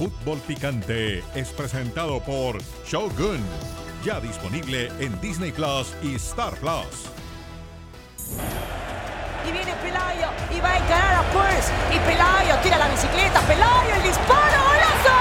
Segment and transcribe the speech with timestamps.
[0.00, 2.56] Fútbol Picante es presentado por
[2.86, 3.44] Shogun,
[4.02, 7.12] ya disponible en Disney Plus y Star Plus.
[9.46, 11.70] Y viene Pelayo y va a encarar a Purse.
[11.92, 13.40] Y Pelayo tira la bicicleta.
[13.40, 15.18] Pelayo, el disparo, golazo.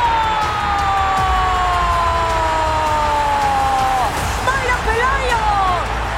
[4.48, 5.44] ¡Vaya Pelayo!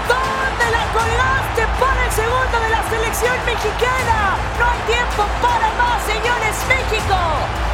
[0.05, 4.37] ¿Dónde la colgaste para el segundo de la selección mexicana?
[4.59, 6.55] No hay tiempo para más, señores.
[6.69, 7.70] México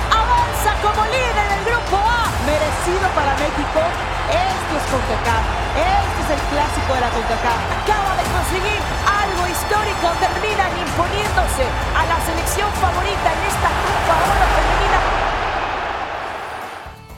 [0.57, 2.25] avanza como líder del grupo A.
[2.45, 3.81] Merecido para México.
[4.29, 5.43] Esto es CONCACAF.
[5.77, 7.59] Este es el clásico de la CONCACAF.
[7.83, 10.07] Acaba de conseguir algo histórico.
[10.19, 14.99] Terminan imponiéndose a la selección favorita en esta Copa Oro Femenina.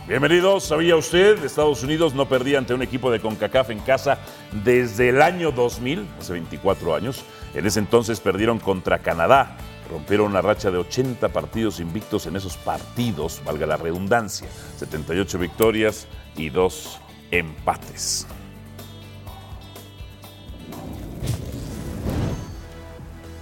[0.08, 0.64] Bienvenidos.
[0.66, 1.44] ¿Sabía usted?
[1.44, 4.18] Estados Unidos no perdía ante un equipo de CONCACAF en casa
[4.52, 7.24] desde el año 2000, hace 24 años.
[7.54, 9.56] En ese entonces perdieron contra Canadá.
[9.90, 14.48] Rompieron una racha de 80 partidos invictos en esos partidos, valga la redundancia.
[14.78, 17.00] 78 victorias y 2
[17.32, 18.28] empates.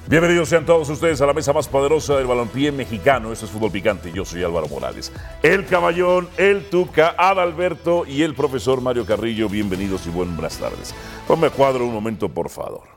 [0.09, 3.33] Bienvenidos sean todos ustedes a la mesa más poderosa del balompié mexicano.
[3.33, 4.09] Esto es Fútbol Picante.
[4.13, 5.11] Yo soy Álvaro Morales.
[5.43, 9.49] El Caballón, el Tuca, Adalberto y el profesor Mario Carrillo.
[9.49, 10.95] Bienvenidos y buenas tardes.
[11.27, 12.96] Ponme cuadro un momento, por favor.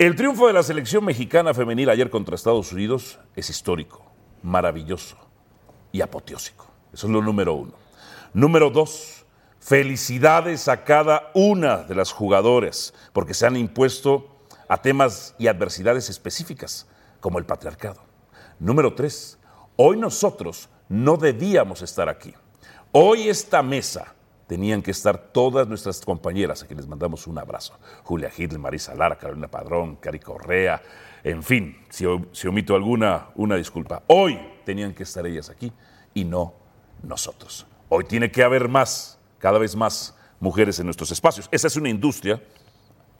[0.00, 4.02] El triunfo de la selección mexicana femenil ayer contra Estados Unidos es histórico,
[4.42, 5.18] maravilloso
[5.92, 6.66] y apoteósico.
[6.90, 7.74] Eso es lo número uno.
[8.32, 9.26] Número dos,
[9.58, 16.08] felicidades a cada una de las jugadoras porque se han impuesto a temas y adversidades
[16.08, 16.86] específicas,
[17.20, 18.00] como el patriarcado.
[18.58, 19.36] Número tres,
[19.76, 22.32] hoy nosotros no debíamos estar aquí.
[22.90, 24.14] Hoy esta mesa
[24.50, 27.78] tenían que estar todas nuestras compañeras, a quienes mandamos un abrazo.
[28.02, 30.82] Julia Hitler, Marisa Lara, Carolina Padrón, Cari Correa,
[31.22, 34.02] en fin, si, si omito alguna, una disculpa.
[34.08, 35.72] Hoy tenían que estar ellas aquí
[36.14, 36.52] y no
[37.04, 37.64] nosotros.
[37.90, 41.48] Hoy tiene que haber más, cada vez más mujeres en nuestros espacios.
[41.52, 42.42] Esa es una industria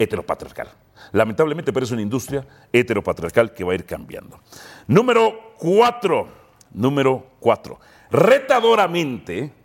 [0.00, 0.66] heteropatriarcal.
[1.12, 4.41] Lamentablemente, pero es una industria heteropatriarcal que va a ir cambiando.
[4.88, 6.27] Número cuatro,
[6.72, 7.78] número cuatro.
[8.10, 9.59] Retadoramente,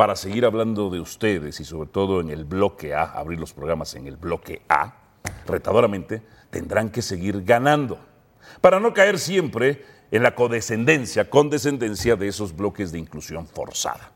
[0.00, 3.94] para seguir hablando de ustedes y sobre todo en el bloque A, abrir los programas
[3.96, 4.94] en el bloque A,
[5.46, 7.98] retadoramente, tendrán que seguir ganando.
[8.62, 14.10] Para no caer siempre en la codescendencia, condescendencia de esos bloques de inclusión forzada.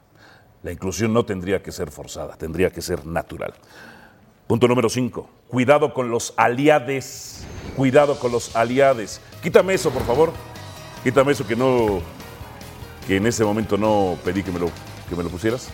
[0.63, 3.53] La inclusión no tendría que ser forzada, tendría que ser natural.
[4.47, 5.29] Punto número 5.
[5.49, 7.47] Cuidado con los aliades.
[7.77, 9.21] Cuidado con los aliades.
[9.43, 10.33] Quítame eso, por favor.
[11.03, 12.01] Quítame eso que no.
[13.07, 14.71] que en ese momento no pedí que me lo,
[15.09, 15.69] que me lo pusieras.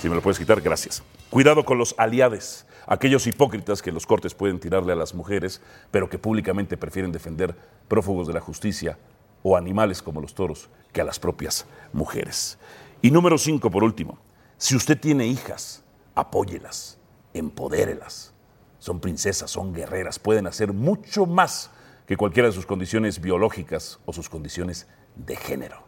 [0.00, 1.02] Si me lo puedes quitar, gracias.
[1.30, 2.66] Cuidado con los aliades.
[2.86, 7.54] Aquellos hipócritas que los cortes pueden tirarle a las mujeres, pero que públicamente prefieren defender
[7.88, 8.98] prófugos de la justicia
[9.42, 12.58] o animales como los toros que a las propias mujeres.
[13.02, 14.18] Y número 5, por último.
[14.56, 15.82] Si usted tiene hijas,
[16.14, 16.98] apóyelas
[17.38, 18.32] empodérelas.
[18.78, 21.70] Son princesas, son guerreras, pueden hacer mucho más
[22.06, 24.86] que cualquiera de sus condiciones biológicas o sus condiciones
[25.16, 25.82] de género.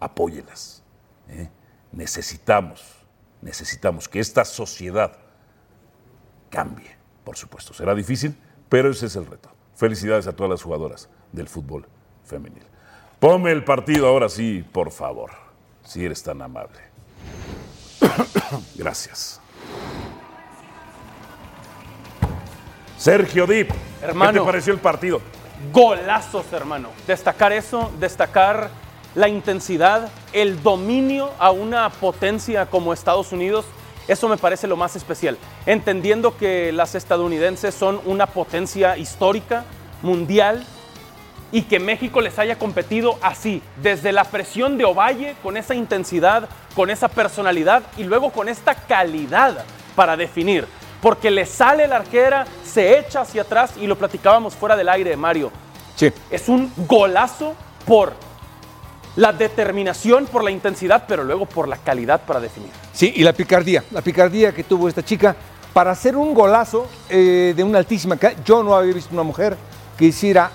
[0.00, 0.82] Apóyelas.
[1.28, 1.48] ¿eh?
[1.96, 2.84] Necesitamos,
[3.40, 5.16] necesitamos que esta sociedad
[6.50, 7.72] cambie, por supuesto.
[7.72, 9.50] Será difícil, pero ese es el reto.
[9.74, 11.86] Felicidades a todas las jugadoras del fútbol
[12.24, 12.62] femenil.
[13.18, 15.30] Ponme el partido ahora sí, por favor,
[15.84, 16.78] si eres tan amable.
[18.76, 19.40] Gracias.
[22.98, 23.70] Sergio Dip,
[24.02, 24.32] Hermano.
[24.32, 25.20] ¿qué te pareció el partido?
[25.72, 26.90] golazos, hermano.
[27.06, 28.68] Destacar eso, destacar
[29.16, 33.64] la intensidad, el dominio a una potencia como Estados Unidos,
[34.06, 35.38] eso me parece lo más especial.
[35.64, 39.64] Entendiendo que las estadounidenses son una potencia histórica,
[40.02, 40.64] mundial,
[41.50, 46.46] y que México les haya competido así, desde la presión de Ovalle, con esa intensidad,
[46.74, 50.66] con esa personalidad y luego con esta calidad para definir.
[51.00, 55.16] Porque le sale la arquera, se echa hacia atrás y lo platicábamos fuera del aire,
[55.16, 55.50] Mario.
[55.94, 56.12] Sí.
[56.30, 57.54] Es un golazo
[57.86, 58.25] por
[59.16, 62.70] la determinación, por la intensidad, pero luego por la calidad para definir.
[62.92, 65.34] Sí, y la picardía, la picardía que tuvo esta chica
[65.72, 68.42] para hacer un golazo eh, de una altísima calidad.
[68.44, 69.56] Yo no había visto una mujer
[69.96, 70.50] que hiciera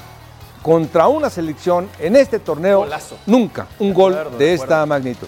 [0.61, 3.17] contra una selección en este torneo Golazo.
[3.25, 5.27] nunca un De gol acuerdo, de, de esta magnitud.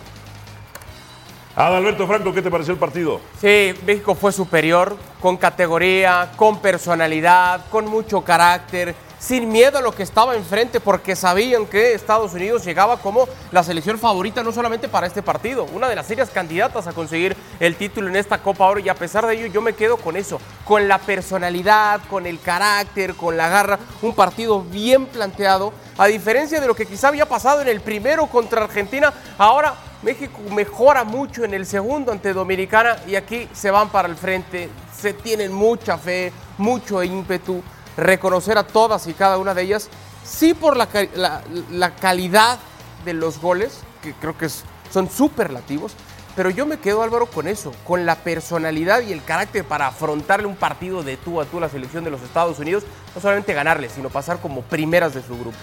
[1.56, 3.19] Adalberto Franco, ¿qué te pareció el partido?
[3.39, 9.93] Sí, México fue superior, con categoría, con personalidad, con mucho carácter, sin miedo a lo
[9.93, 14.89] que estaba enfrente, porque sabían que Estados Unidos llegaba como la selección favorita no solamente
[14.89, 18.65] para este partido, una de las serias candidatas a conseguir el título en esta Copa
[18.65, 22.25] Oro, y a pesar de ello yo me quedo con eso, con la personalidad, con
[22.25, 27.07] el carácter, con la garra, un partido bien planteado, a diferencia de lo que quizá
[27.07, 32.33] había pasado en el primero contra Argentina, ahora México mejora mucho en el segundo ante
[32.33, 37.63] Dominicana y aquí se van para el frente, se tienen mucha fe, mucho ímpetu,
[37.98, 39.90] reconocer a todas y cada una de ellas,
[40.24, 41.42] sí por la, la,
[41.72, 42.60] la calidad
[43.06, 45.94] de los goles, que creo que es, son superlativos,
[46.36, 50.48] pero yo me quedo Álvaro con eso, con la personalidad y el carácter para afrontarle
[50.48, 53.54] un partido de tú a tú a la selección de los Estados Unidos, no solamente
[53.54, 55.57] ganarle, sino pasar como primeras de su grupo.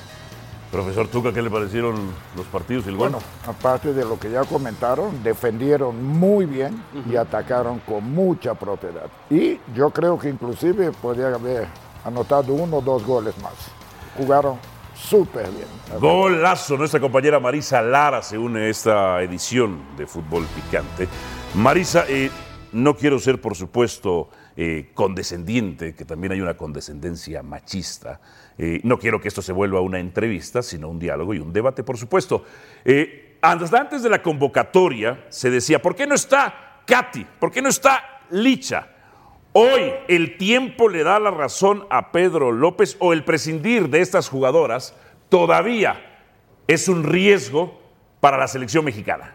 [0.70, 3.10] Profesor Tuca, ¿qué le parecieron los partidos y el gol?
[3.10, 6.80] Bueno, aparte de lo que ya comentaron, defendieron muy bien
[7.10, 9.06] y atacaron con mucha propiedad.
[9.28, 11.66] Y yo creo que inclusive podría haber
[12.04, 13.52] anotado uno o dos goles más.
[14.16, 14.58] Jugaron
[14.94, 16.00] súper bien.
[16.00, 16.76] Golazo.
[16.76, 21.08] Nuestra compañera Marisa Lara se une a esta edición de Fútbol Picante.
[21.54, 22.30] Marisa, eh,
[22.72, 28.20] no quiero ser, por supuesto, eh, condescendiente, que también hay una condescendencia machista.
[28.58, 31.82] Eh, no quiero que esto se vuelva una entrevista, sino un diálogo y un debate,
[31.82, 32.44] por supuesto.
[33.42, 37.26] Antes de la convocatoria se decía, ¿por qué no está Katy?
[37.38, 38.86] ¿Por qué no está Licha?
[39.52, 44.28] Hoy el tiempo le da la razón a Pedro López o el prescindir de estas
[44.28, 44.94] jugadoras
[45.28, 46.00] todavía
[46.68, 47.80] es un riesgo
[48.20, 49.34] para la selección mexicana.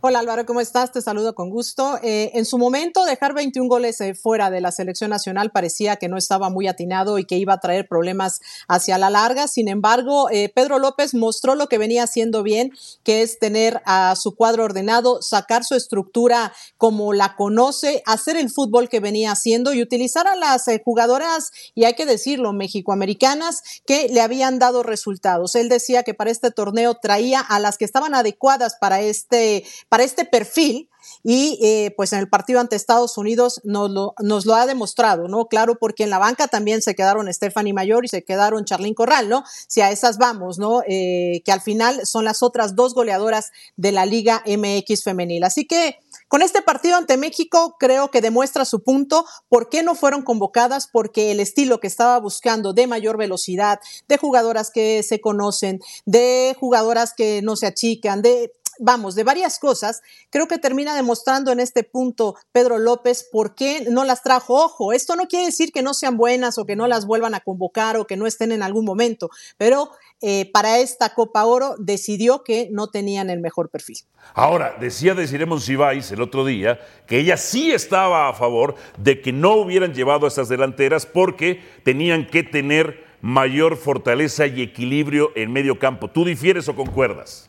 [0.00, 0.92] Hola Álvaro, ¿cómo estás?
[0.92, 1.98] Te saludo con gusto.
[2.04, 6.08] Eh, en su momento, dejar 21 goles eh, fuera de la selección nacional parecía que
[6.08, 9.48] no estaba muy atinado y que iba a traer problemas hacia la larga.
[9.48, 12.70] Sin embargo, eh, Pedro López mostró lo que venía haciendo bien,
[13.02, 18.50] que es tener a su cuadro ordenado, sacar su estructura como la conoce, hacer el
[18.50, 24.08] fútbol que venía haciendo y utilizar a las jugadoras, y hay que decirlo, mexicoamericanas, que
[24.08, 25.56] le habían dado resultados.
[25.56, 29.64] Él decía que para este torneo traía a las que estaban adecuadas para este
[30.00, 30.88] este perfil
[31.22, 35.46] y eh, pues en el partido ante Estados Unidos nos lo, ha demostrado, ¿no?
[35.46, 39.28] Claro, porque en la banca también se quedaron Stephanie Mayor y se quedaron Charlín Corral,
[39.28, 39.44] ¿no?
[39.66, 40.82] Si a esas vamos, ¿no?
[40.88, 45.44] Eh, que al final son las otras dos goleadoras de la Liga MX femenil.
[45.44, 45.98] Así que
[46.28, 49.24] con este partido ante México creo que demuestra su punto.
[49.48, 50.86] ¿Por qué no fueron convocadas?
[50.86, 56.54] Porque el estilo que estaba buscando de mayor velocidad, de jugadoras que se conocen, de
[56.60, 61.60] jugadoras que no se achican, de vamos, de varias cosas, creo que termina demostrando en
[61.60, 64.64] este punto Pedro López por qué no las trajo.
[64.64, 67.40] Ojo, esto no quiere decir que no sean buenas o que no las vuelvan a
[67.40, 69.90] convocar o que no estén en algún momento, pero
[70.20, 73.98] eh, para esta Copa Oro decidió que no tenían el mejor perfil.
[74.34, 79.32] Ahora, decía Desiremos Sibáis el otro día que ella sí estaba a favor de que
[79.32, 85.52] no hubieran llevado a estas delanteras porque tenían que tener mayor fortaleza y equilibrio en
[85.52, 86.08] medio campo.
[86.08, 87.48] ¿Tú difieres o concuerdas?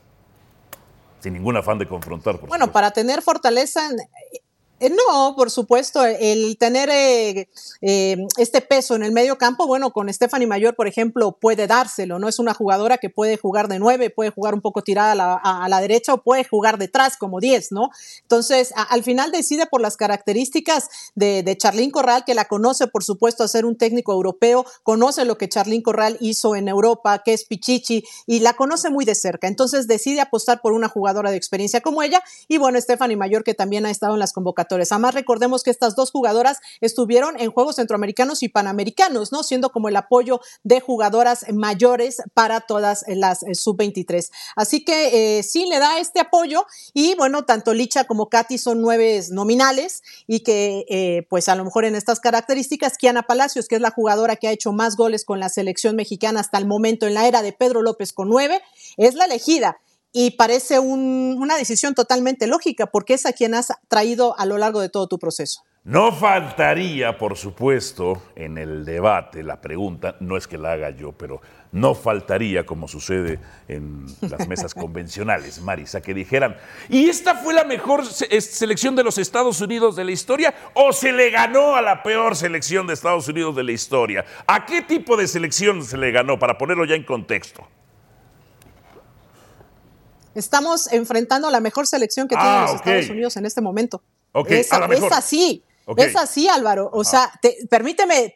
[1.20, 2.40] Sin ningún afán de confrontar.
[2.48, 3.90] bueno, para tener fortaleza
[4.80, 7.50] eh, no, por supuesto, el tener eh,
[7.82, 12.18] eh, este peso en el medio campo, bueno, con Stephanie Mayor, por ejemplo, puede dárselo,
[12.18, 12.30] ¿no?
[12.30, 15.82] Es una jugadora que puede jugar de nueve, puede jugar un poco tirada a la,
[15.82, 17.90] derecha o puede jugar detrás como diez, ¿no?
[18.22, 23.04] Entonces, al final decide por las características de, de Charlín Corral, que la conoce, por
[23.04, 27.34] supuesto, a ser un técnico europeo, conoce lo que Charlín Corral hizo en Europa, que
[27.34, 29.48] es Pichichi, y la conoce muy de cerca.
[29.48, 33.54] Entonces, decide apostar por una jugadora de experiencia como ella, y bueno, Stephanie Mayor, que
[33.54, 37.78] también ha estado en las convocatorias Además, recordemos que estas dos jugadoras estuvieron en Juegos
[37.78, 39.44] Centroamericanos y Panamericanos, ¿no?
[39.44, 44.30] Siendo como el apoyo de jugadoras mayores para todas las eh, sub-23.
[44.56, 48.82] Así que eh, sí le da este apoyo y bueno, tanto Licha como Katy son
[48.82, 53.76] nueve nominales y que eh, pues a lo mejor en estas características, Kiana Palacios, que
[53.76, 57.08] es la jugadora que ha hecho más goles con la selección mexicana hasta el momento
[57.08, 58.62] en la era de Pedro López con nueve,
[58.98, 59.80] es la elegida
[60.12, 64.82] y parece una decisión totalmente lógica porque es a quien has traído a lo largo
[64.82, 65.64] de todo tu proceso.
[65.86, 71.14] No faltaría, por supuesto, en el debate, la pregunta, no es que la haga yo,
[71.14, 73.40] pero no faltaría, como sucede
[73.70, 76.58] en las mesas convencionales, Marisa, que dijeran,
[76.90, 81.14] ¿y esta fue la mejor selección de los Estados Unidos de la historia o se
[81.14, 84.26] le ganó a la peor selección de Estados Unidos de la historia?
[84.48, 86.38] ¿A qué tipo de selección se le ganó?
[86.38, 87.66] Para ponerlo ya en contexto.
[90.36, 94.04] Estamos enfrentando a la mejor selección que tiene ah, los Estados Unidos en este momento.
[94.48, 94.72] es,
[95.12, 95.64] así.
[95.98, 96.90] Es así, Álvaro.
[96.94, 97.32] O sea,
[97.70, 98.34] permíteme,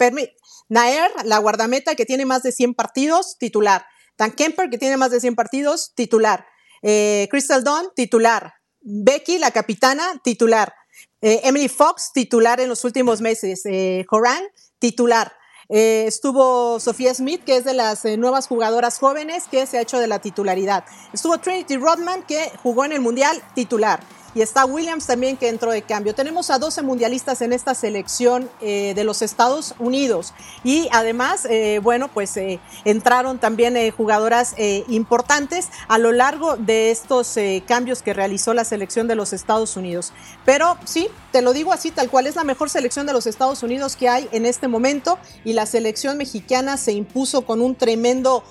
[0.69, 3.85] Naer, la guardameta que tiene más de 100 partidos, titular.
[4.17, 6.45] Dan Kemper, que tiene más de 100 partidos, titular.
[6.81, 8.53] Eh, Crystal Dawn, titular.
[8.81, 10.73] Becky, la capitana, titular.
[11.21, 13.61] Eh, Emily Fox, titular en los últimos meses.
[13.65, 14.43] Eh, Horan,
[14.79, 15.33] titular.
[15.75, 19.81] Eh, estuvo Sofía Smith, que es de las eh, nuevas jugadoras jóvenes que se ha
[19.81, 20.85] hecho de la titularidad.
[21.13, 23.99] Estuvo Trinity Rodman, que jugó en el Mundial titular.
[24.35, 26.15] Y está Williams también que entró de cambio.
[26.15, 31.79] Tenemos a 12 mundialistas en esta selección eh, de los Estados Unidos y además, eh,
[31.83, 34.55] bueno, pues eh, entraron también jugadoras
[34.87, 37.35] importantes a lo largo de estos
[37.65, 40.13] cambios que realizó la selección de los Estados Unidos.
[40.45, 43.63] Pero sí, te lo digo así, tal cual es la mejor selección de los Estados
[43.63, 48.43] Unidos que hay en este momento y la selección mexicana se impuso con un tremendo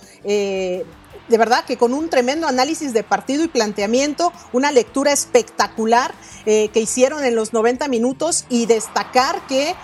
[1.32, 6.12] de verdad que con un tremendo análisis de partido y planteamiento, una lectura espectacular
[6.44, 9.74] eh, que hicieron en los 90 minutos y destacar que,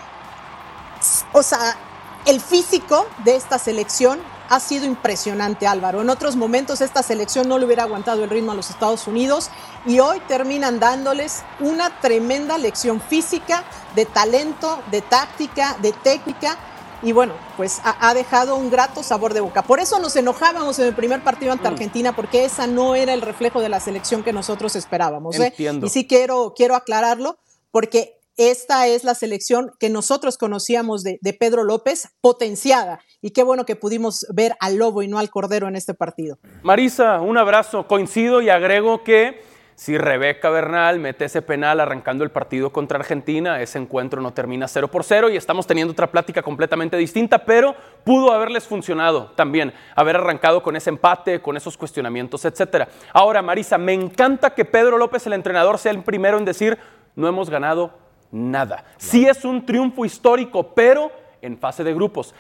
[1.33, 1.79] o sea,
[2.27, 6.03] el físico de esta selección ha sido impresionante, Álvaro.
[6.03, 9.49] En otros momentos esta selección no le hubiera aguantado el ritmo a los Estados Unidos
[9.87, 13.65] y hoy terminan dándoles una tremenda lección física,
[13.95, 16.59] de talento, de táctica, de técnica
[17.03, 19.63] y bueno, pues ha, dejado un grato sabor de boca.
[19.63, 21.73] Por eso nos enojábamos en el primer partido ante mm.
[21.73, 25.39] Argentina, porque esa no era el reflejo de la selección que nosotros esperábamos.
[25.39, 25.55] ¿eh?
[25.59, 27.39] Y sí quiero, quiero aclararlo,
[27.71, 33.01] porque esta es la selección que nosotros conocíamos de, de, Pedro López, potenciada.
[33.21, 36.39] Y qué bueno que pudimos ver al lobo y no al cordero en este partido.
[36.63, 37.89] Marisa, un abrazo.
[37.89, 39.43] Coincido y agrego que
[39.79, 44.67] si Rebeca Bernal mete ese penal arrancando el partido contra Argentina, ese encuentro no termina
[44.67, 49.73] 0 por 0 y estamos teniendo otra plática completamente distinta, pero pudo haberles funcionado también,
[49.95, 52.89] haber arrancado con ese empate, con esos cuestionamientos, etc.
[53.13, 56.77] Ahora, Marisa, me encanta que Pedro López, el entrenador, sea el primero en decir,
[57.15, 57.93] no hemos ganado
[58.33, 58.83] nada.
[58.97, 62.35] Sí es un triunfo histórico, pero en fase de grupos.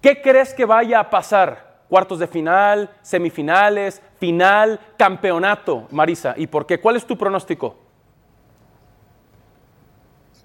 [0.00, 1.67] ¿Qué crees que vaya a pasar?
[1.88, 6.34] Cuartos de final, semifinales, final, campeonato, Marisa.
[6.36, 6.80] ¿Y por qué?
[6.80, 7.87] ¿Cuál es tu pronóstico?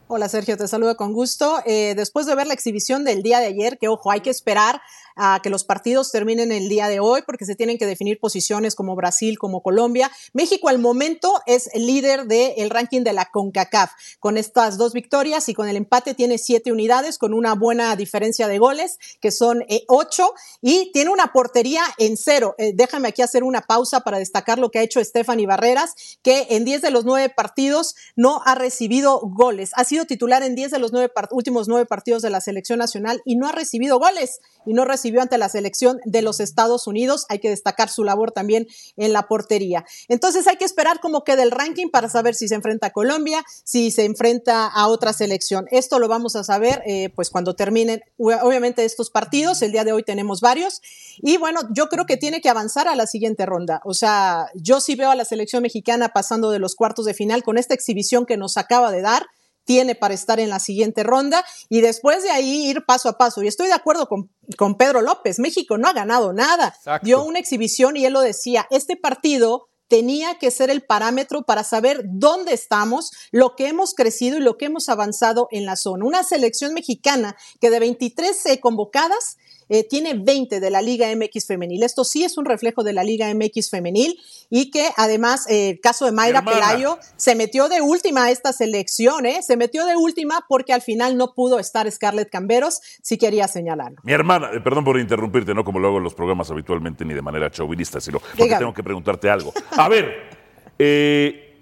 [0.10, 1.62] Hola Sergio, te saludo con gusto.
[1.66, 4.82] Eh, después de ver la exhibición del día de ayer, que ojo, hay que esperar
[5.16, 8.76] a que los partidos terminen el día de hoy porque se tienen que definir posiciones
[8.76, 10.12] como Brasil, como Colombia.
[10.34, 13.92] México al momento es el líder del ranking de la CONCACAF.
[14.20, 18.48] Con estas dos victorias y con el empate tiene siete unidades con una buena diferencia
[18.48, 22.56] de goles que son eh, ocho y tiene una portería en cero.
[22.58, 26.48] Eh, déjame aquí hacer una pausa para destacar lo que ha hecho Stephanie Barreras, que
[26.50, 29.72] en diez de los nueve partidos no ha recibido goles.
[29.76, 33.22] Ha sido titular en diez de los nueve últimos nueve partidos de la selección nacional
[33.26, 37.26] y no ha recibido goles y no recibió ante la selección de los Estados Unidos.
[37.30, 38.68] Hay que destacar su labor también
[38.98, 39.86] en la portería.
[40.08, 43.44] Entonces hay que esperar cómo queda el ranking para saber si se enfrenta a Colombia,
[43.64, 45.66] si se enfrenta a otra selección.
[45.72, 49.62] Esto lo vamos a saber eh, pues cuando terminen obviamente estos partidos.
[49.62, 50.82] El día de hoy tenemos varios.
[51.22, 53.82] Y bueno, yo creo que tiene que avanzar a la siguiente ronda.
[53.84, 57.44] O sea, yo sí veo a la selección mexicana pasando de los cuartos de final
[57.44, 59.28] con esta exhibición que nos acaba de dar
[59.65, 63.43] tiene para estar en la siguiente ronda y después de ahí ir paso a paso.
[63.43, 66.75] Y estoy de acuerdo con, con Pedro López, México no ha ganado nada.
[67.01, 71.63] Dio una exhibición y él lo decía, este partido tenía que ser el parámetro para
[71.63, 76.05] saber dónde estamos, lo que hemos crecido y lo que hemos avanzado en la zona.
[76.05, 79.38] Una selección mexicana que de 23 eh, convocadas
[79.70, 81.84] eh, tiene 20 de la Liga MX femenil.
[81.84, 85.79] Esto sí es un reflejo de la Liga MX femenil y que además, el eh,
[85.82, 89.41] caso de Mayra Pelayo, se metió de última a esta selección, ¿eh?
[89.41, 93.98] se metió de última porque al final no pudo estar Scarlett Camberos, si quería señalarlo.
[94.03, 97.13] Mi hermana, eh, perdón por interrumpirte, no como lo hago en los programas habitualmente ni
[97.13, 99.53] de manera chauvinista, sino porque tengo que preguntarte algo.
[99.72, 100.34] A ver,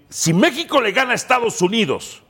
[0.08, 2.22] si México le gana a Estados Unidos,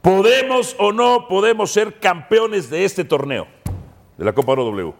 [0.00, 3.46] ¿podemos o no podemos ser campeones de este torneo?
[4.22, 4.94] De la Copa W.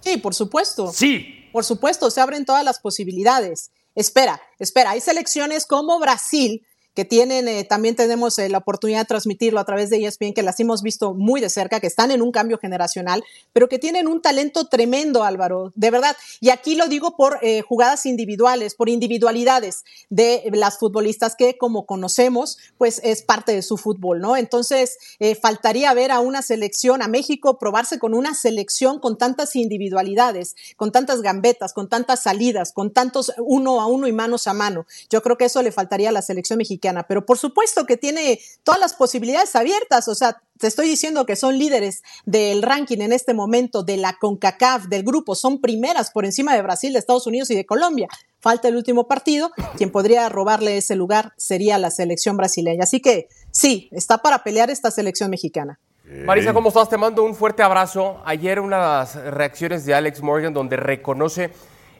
[0.00, 0.92] Sí, por supuesto.
[0.92, 1.48] Sí.
[1.52, 3.72] Por supuesto, se abren todas las posibilidades.
[3.96, 9.04] Espera, espera, hay selecciones como Brasil que tienen, eh, también tenemos eh, la oportunidad de
[9.06, 12.20] transmitirlo a través de ESPN, que las hemos visto muy de cerca, que están en
[12.20, 16.16] un cambio generacional, pero que tienen un talento tremendo, Álvaro, de verdad.
[16.40, 21.86] Y aquí lo digo por eh, jugadas individuales, por individualidades de las futbolistas que, como
[21.86, 24.36] conocemos, pues es parte de su fútbol, ¿no?
[24.36, 24.98] Entonces,
[25.40, 30.92] faltaría ver a una selección, a México, probarse con una selección con tantas individualidades, con
[30.92, 34.86] tantas gambetas, con tantas salidas, con tantos uno a uno y manos a mano.
[35.08, 38.40] Yo creo que eso le faltaría a la selección mexicana pero por supuesto que tiene
[38.64, 43.12] todas las posibilidades abiertas, o sea, te estoy diciendo que son líderes del ranking en
[43.12, 47.26] este momento de la CONCACAF, del grupo, son primeras por encima de Brasil, de Estados
[47.26, 48.08] Unidos y de Colombia.
[48.40, 52.84] Falta el último partido, quien podría robarle ese lugar sería la selección brasileña.
[52.84, 55.78] Así que sí, está para pelear esta selección mexicana.
[56.04, 56.88] Marisa, ¿cómo estás?
[56.88, 58.20] Te mando un fuerte abrazo.
[58.24, 61.52] Ayer unas reacciones de Alex Morgan donde reconoce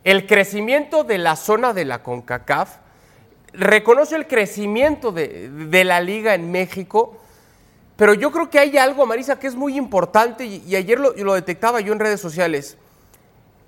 [0.02, 2.78] el crecimiento de la zona de la CONCACAF
[3.52, 7.16] reconoce el crecimiento de, la liga en México,
[7.97, 11.35] pero yo creo que hay algo, Marisa, que es muy importante y, ayer lo, lo,
[11.35, 12.76] detectaba yo en redes sociales.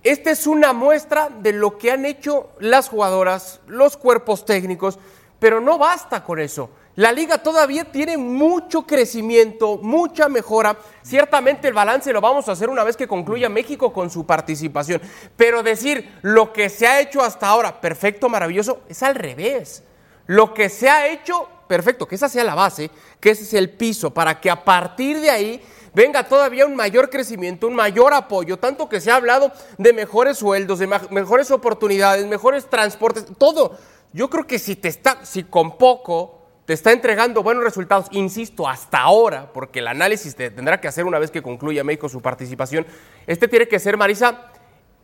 [0.03, 4.99] Esta es una muestra de lo que han hecho las jugadoras, los cuerpos técnicos,
[5.39, 6.71] pero no basta con eso.
[6.95, 10.77] La liga todavía tiene mucho crecimiento, mucha mejora.
[11.03, 15.01] Ciertamente el balance lo vamos a hacer una vez que concluya México con su participación.
[15.35, 19.83] Pero decir lo que se ha hecho hasta ahora, perfecto, maravilloso, es al revés.
[20.27, 23.71] Lo que se ha hecho, perfecto, que esa sea la base, que ese es el
[23.71, 25.63] piso, para que a partir de ahí
[25.95, 30.37] venga todavía un mayor crecimiento, un mayor apoyo, tanto que se ha hablado de mejores
[30.37, 33.79] sueldos, de mejores oportunidades, mejores transportes, todo.
[34.13, 36.42] Yo creo que si te está, si con poco
[36.73, 41.19] está entregando buenos resultados, insisto, hasta ahora, porque el análisis te tendrá que hacer una
[41.19, 42.87] vez que concluya México su participación,
[43.27, 44.53] este tiene que ser, Marisa,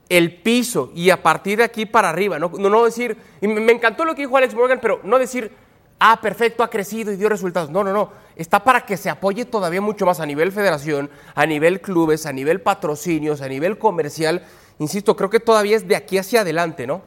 [0.08, 4.04] el piso y a partir de aquí para arriba, no, no, decir, y me encantó
[4.04, 5.52] lo que dijo Alex Morgan, pero no decir,
[5.98, 7.70] ah, perfecto, ha crecido y dio resultados.
[7.70, 11.46] No, no, no, está para que se apoye todavía mucho más a nivel federación, a
[11.46, 14.44] nivel clubes, a nivel patrocinios, a nivel comercial.
[14.78, 17.02] Insisto, creo que todavía es de aquí hacia adelante, ¿no?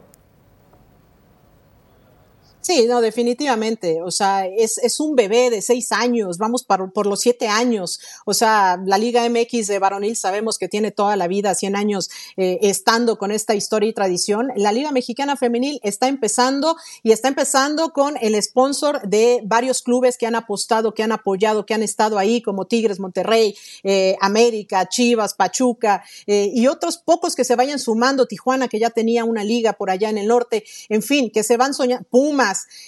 [2.62, 4.02] Sí, no, definitivamente.
[4.04, 7.98] O sea, es, es un bebé de seis años, vamos por, por, los siete años.
[8.24, 12.08] O sea, la Liga MX de varonil sabemos que tiene toda la vida, 100 años
[12.36, 14.52] eh, estando con esta historia y tradición.
[14.54, 20.16] La Liga Mexicana Femenil está empezando y está empezando con el sponsor de varios clubes
[20.16, 24.88] que han apostado, que han apoyado, que han estado ahí, como Tigres, Monterrey, eh, América,
[24.88, 28.26] Chivas, Pachuca eh, y otros pocos que se vayan sumando.
[28.26, 30.62] Tijuana, que ya tenía una liga por allá en el norte.
[30.88, 32.06] En fin, que se van soñando.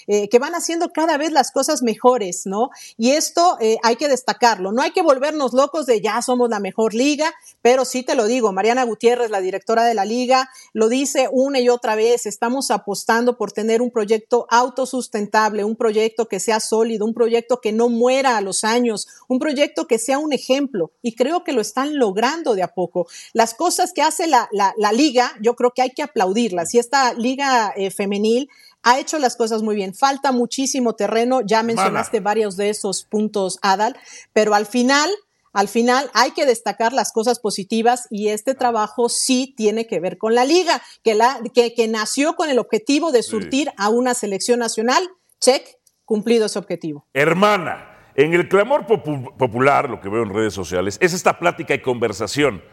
[0.07, 2.69] Eh, que van haciendo cada vez las cosas mejores, ¿no?
[2.97, 4.71] Y esto eh, hay que destacarlo.
[4.71, 8.25] No hay que volvernos locos de ya somos la mejor liga, pero sí te lo
[8.25, 12.71] digo, Mariana Gutiérrez, la directora de la liga, lo dice una y otra vez, estamos
[12.71, 17.89] apostando por tener un proyecto autosustentable, un proyecto que sea sólido, un proyecto que no
[17.89, 20.91] muera a los años, un proyecto que sea un ejemplo.
[21.01, 23.07] Y creo que lo están logrando de a poco.
[23.33, 24.49] Las cosas que hace la,
[24.91, 26.73] liga, yo creo que hay que aplaudirlas.
[26.73, 28.49] Y esta liga eh, femenil
[28.85, 29.93] ha hecho las cosas muy bien.
[29.93, 33.97] Falta muchísimo terreno, ya mencionaste varios de esos puntos, Adal,
[34.31, 35.09] pero al final,
[35.53, 40.19] al final hay que destacar las cosas positivas y este trabajo sí tiene que ver
[40.19, 44.13] con la liga, que, la, que, que nació con el objetivo de surtir a una
[44.13, 45.09] selección nacional.
[45.41, 45.65] Check,
[46.05, 47.07] cumplido ese objetivo.
[47.13, 51.81] Hermana, en el clamor popular, lo que veo en redes sociales, es esta plática y
[51.81, 52.63] conversación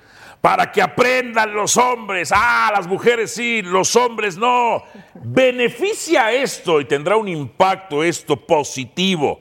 [0.43, 2.31] para que aprendan los hombres.
[2.35, 4.83] Ah, las mujeres sí, los hombres no.
[5.15, 9.41] ¿Beneficia esto y tendrá un impacto esto positivo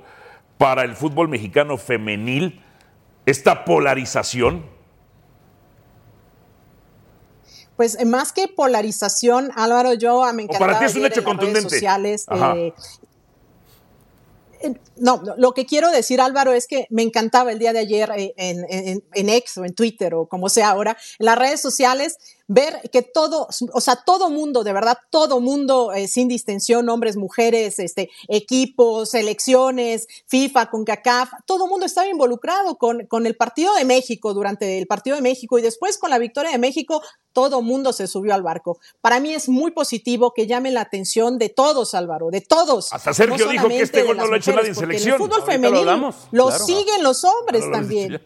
[0.58, 2.64] para el fútbol mexicano femenil?
[3.26, 4.64] Esta polarización.
[7.76, 10.60] Pues eh, más que polarización, Álvaro, yo me encanta.
[10.60, 11.62] Para ti es un hecho contundente.
[11.62, 12.74] Redes sociales, eh,
[14.98, 18.34] no, lo que quiero decir, Álvaro, es que me encantaba el día de ayer eh,
[18.38, 22.18] en, en, en, X o en Twitter o como sea ahora, en las redes sociales,
[22.54, 27.16] ver que todo, o sea, todo mundo, de verdad, todo mundo, eh, sin distinción, hombres,
[27.16, 33.74] mujeres, este, equipos, selecciones, FIFA, con CACAF, todo mundo estaba involucrado con, con el partido
[33.76, 37.62] de México durante el partido de México y después con la victoria de México, todo
[37.62, 38.80] mundo se subió al barco.
[39.00, 42.92] Para mí es muy positivo que llame la atención de todos, Álvaro, de todos.
[42.92, 45.14] Hasta Sergio dijo que este gol no lo ha hecho nadie en selección.
[45.14, 48.14] el fútbol femenino lo, siguen los hombres también.
[48.14, 48.20] Lo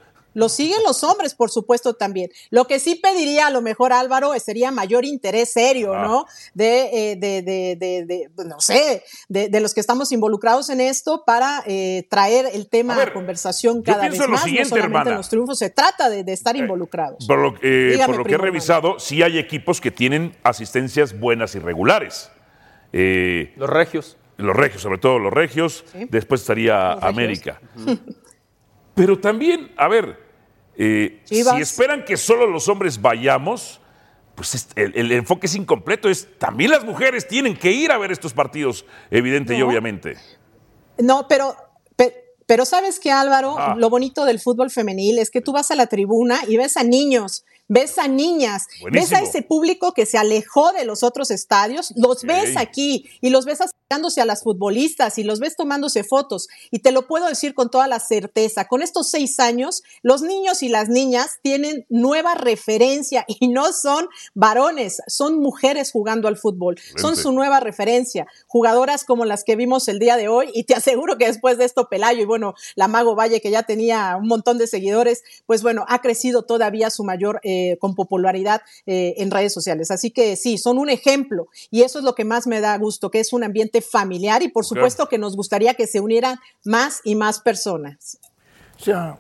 [0.49, 2.29] siguen los hombres, por supuesto, también.
[2.49, 6.03] Lo que sí pediría a lo mejor Álvaro sería mayor interés serio, ah.
[6.03, 6.25] ¿no?
[6.57, 11.63] Eh, de, de, de, de, no sé, de, los que estamos involucrados en esto para
[11.65, 14.29] eh, traer el tema a, conversación cada vez más.
[14.29, 17.25] no solamente en los triunfos, se trata de, estar involucrados.
[17.25, 21.59] Por lo, por lo que he revisado, sí hay equipos que tienen asistencias buenas y
[21.59, 22.29] regulares.
[22.97, 24.17] Eh, los regios.
[24.37, 25.85] Los regios, sobre todo los regios.
[26.09, 27.61] Después estaría América.
[28.95, 30.24] Pero también, a ver,
[30.77, 33.79] eh, si esperan que solo los hombres vayamos,
[34.35, 36.09] pues el, enfoque es incompleto.
[36.09, 40.17] Es, también las mujeres tienen que ir a ver estos partidos, evidente y obviamente.
[40.97, 41.55] No, pero,
[42.45, 43.55] pero, ¿sabes qué, Álvaro?
[43.57, 43.75] Ah.
[43.77, 46.83] Lo bonito del fútbol femenil es que tú vas a la tribuna y ves a
[46.83, 51.93] niños ves a niñas, ves a ese público que se alejó de los otros estadios,
[51.95, 56.47] los ves aquí y los ves acercándose a las futbolistas y los ves tomándose fotos.
[56.71, 60.63] Y te lo puedo decir con toda la certeza, con estos seis años, los niños
[60.63, 66.77] y las niñas tienen nueva referencia y no son varones, son mujeres jugando al fútbol,
[66.97, 70.73] son su nueva referencia, jugadoras como las que vimos el día de hoy y te
[70.75, 74.27] aseguro que después de esto Pelayo y bueno, la Mago Valle que ya tenía un
[74.27, 77.39] montón de seguidores, pues bueno, ha crecido todavía su mayor...
[77.43, 79.91] Eh, con popularidad eh, en redes sociales.
[79.91, 83.11] Así que sí, son un ejemplo y eso es lo que más me da gusto,
[83.11, 87.01] que es un ambiente familiar y por supuesto que nos gustaría que se unieran más
[87.03, 88.17] y más personas.
[88.83, 89.17] Ya,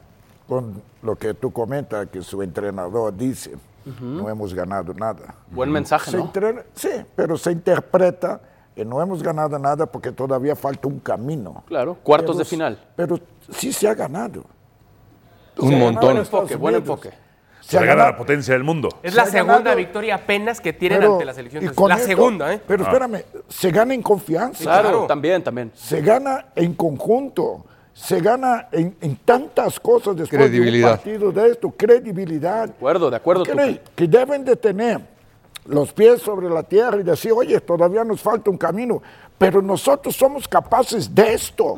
[0.47, 3.55] con lo que tú comentas, que su entrenador dice,
[4.01, 5.35] no hemos ganado nada.
[5.51, 6.31] Buen mensaje, ¿no?
[6.73, 8.41] sí, pero se interpreta
[8.75, 11.63] y no hemos ganado nada porque todavía falta un camino.
[11.67, 12.79] Claro, cuartos Pero- de final.
[12.95, 13.19] Pero
[13.51, 14.43] sí se ha ganado.
[15.57, 15.87] Un Se montón.
[15.87, 17.11] en Buen enfoque, buen enfoque.
[17.67, 18.89] Se gana ganado- la potencia del mundo.
[19.01, 21.63] Es Se la segunda ganado- victoria apenas que tienen pero- ante la selección.
[21.63, 22.61] y de- con La esto- segunda, ¿eh?
[22.67, 24.63] Pero espérame, se gana en confianza.
[24.63, 25.05] Claro, claro.
[25.07, 25.71] también, también.
[25.73, 27.65] Se gana en conjunto.
[27.93, 30.87] Se gana en, en tantas cosas después Credibilidad.
[30.87, 31.71] de un partido de esto.
[31.77, 32.65] Credibilidad.
[32.67, 33.43] De acuerdo, de acuerdo.
[33.95, 34.99] Que deben de tener
[35.65, 39.01] los pies sobre la tierra y decir, oye, todavía nos falta un camino,
[39.37, 41.75] pero nosotros somos capaces de esto.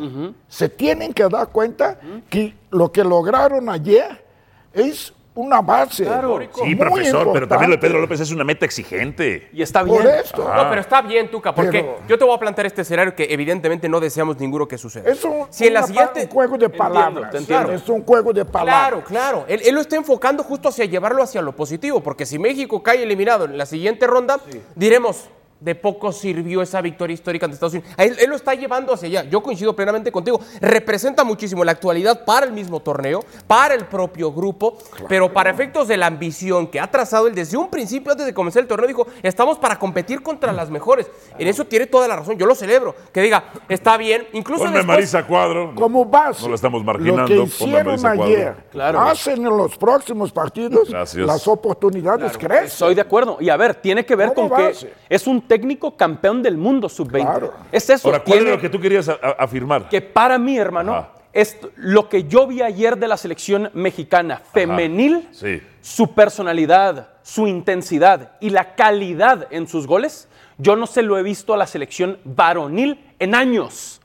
[0.48, 4.26] Se tienen que dar cuenta que lo que lograron ayer
[4.74, 6.06] es una base.
[6.06, 7.82] Sí, muy profesor, pero también lo de.
[7.82, 9.50] Pedro López es una meta exigente.
[9.54, 9.98] Y está bien.
[9.98, 10.44] Por esto.
[10.44, 13.28] No, pero está bien, Tuca, porque Pero- yo te voy a plantear este escenario que
[13.30, 15.10] evidentemente no deseamos ninguno que suceda.
[15.10, 16.24] Es un, si en la siguiente...
[16.24, 17.34] un juego de palabras.
[17.34, 17.72] entiendo.
[17.72, 18.90] Es un juego de palabras.
[18.90, 19.46] Claro, claro.
[19.48, 23.04] Él, él lo está enfocando justo hacia llevarlo hacia lo positivo, porque si México cae
[23.04, 24.40] eliminado en la siguiente ronda,
[24.76, 27.92] diremos, de poco sirvió esa victoria histórica ante Estados Unidos.
[27.98, 29.24] Él, él lo está llevando hacia allá.
[29.30, 30.40] Yo coincido plenamente contigo.
[30.62, 34.78] Representa muchísimo la actualidad para el mismo torneo, para el propio grupo,
[35.10, 38.34] pero para efectos de la ambición que ha trazado él desde un principio, antes de
[38.34, 41.08] comenzar el torneo, dijo, estamos para competir contra las mejores.
[41.40, 42.38] En eso tiene toda la razón.
[42.38, 42.96] Yo lo celebro.
[43.12, 44.28] Que diga, está bien.
[44.34, 45.74] Incluso Ponme después- Marisa Cuadro.
[45.76, 46.44] Como base.
[46.44, 47.26] No lo estamos Lo marginando.
[47.26, 49.02] que ponme hicieron ayer, Claro.
[49.02, 51.26] hacen en los próximos partidos, Gracias.
[51.26, 52.66] las oportunidades crecen.
[52.66, 53.38] Estoy de acuerdo.
[53.40, 54.76] Y a ver, tiene que ver ¿Cómo con que
[55.10, 57.22] es un técnico campeón del mundo sub-20.
[57.22, 57.54] Claro.
[57.72, 58.08] Es eso.
[58.08, 59.90] Ahora, ¿cuál lo que tú querías a- a- afirmar?
[59.90, 61.10] que para mí, hermano, Ajá.
[61.34, 65.62] es lo que yo vi ayer de la selección mexicana femenil, Sí.
[65.82, 71.24] su personalidad, su intensidad y la calidad en sus goles, yo no se lo he
[71.24, 74.02] visto a la selección varonil en años.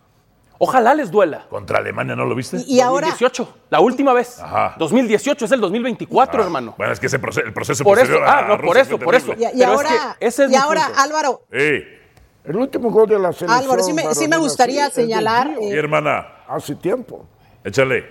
[0.64, 1.46] Ojalá les duela.
[1.48, 2.58] ¿Contra Alemania no lo viste?
[2.58, 4.38] Y, y ahora, 2018, la última vez.
[4.38, 4.76] Ajá.
[4.78, 6.74] 2018 es el 2024, Ah, hermano.
[6.78, 9.32] Bueno, es que ese proceso, el proceso Por eso, ah, no, por eso, por eso.
[9.36, 11.00] y, y Pero es ahora, que ese es y mi ahora punto.
[11.00, 13.50] Álvaro, El último gol de la selección.
[13.50, 17.26] Álvaro, sí me, sí me varonil gustaría señalar, eh, mi hermana, hace tiempo.
[17.64, 18.04] échale.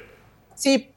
[0.54, 0.91] Sí.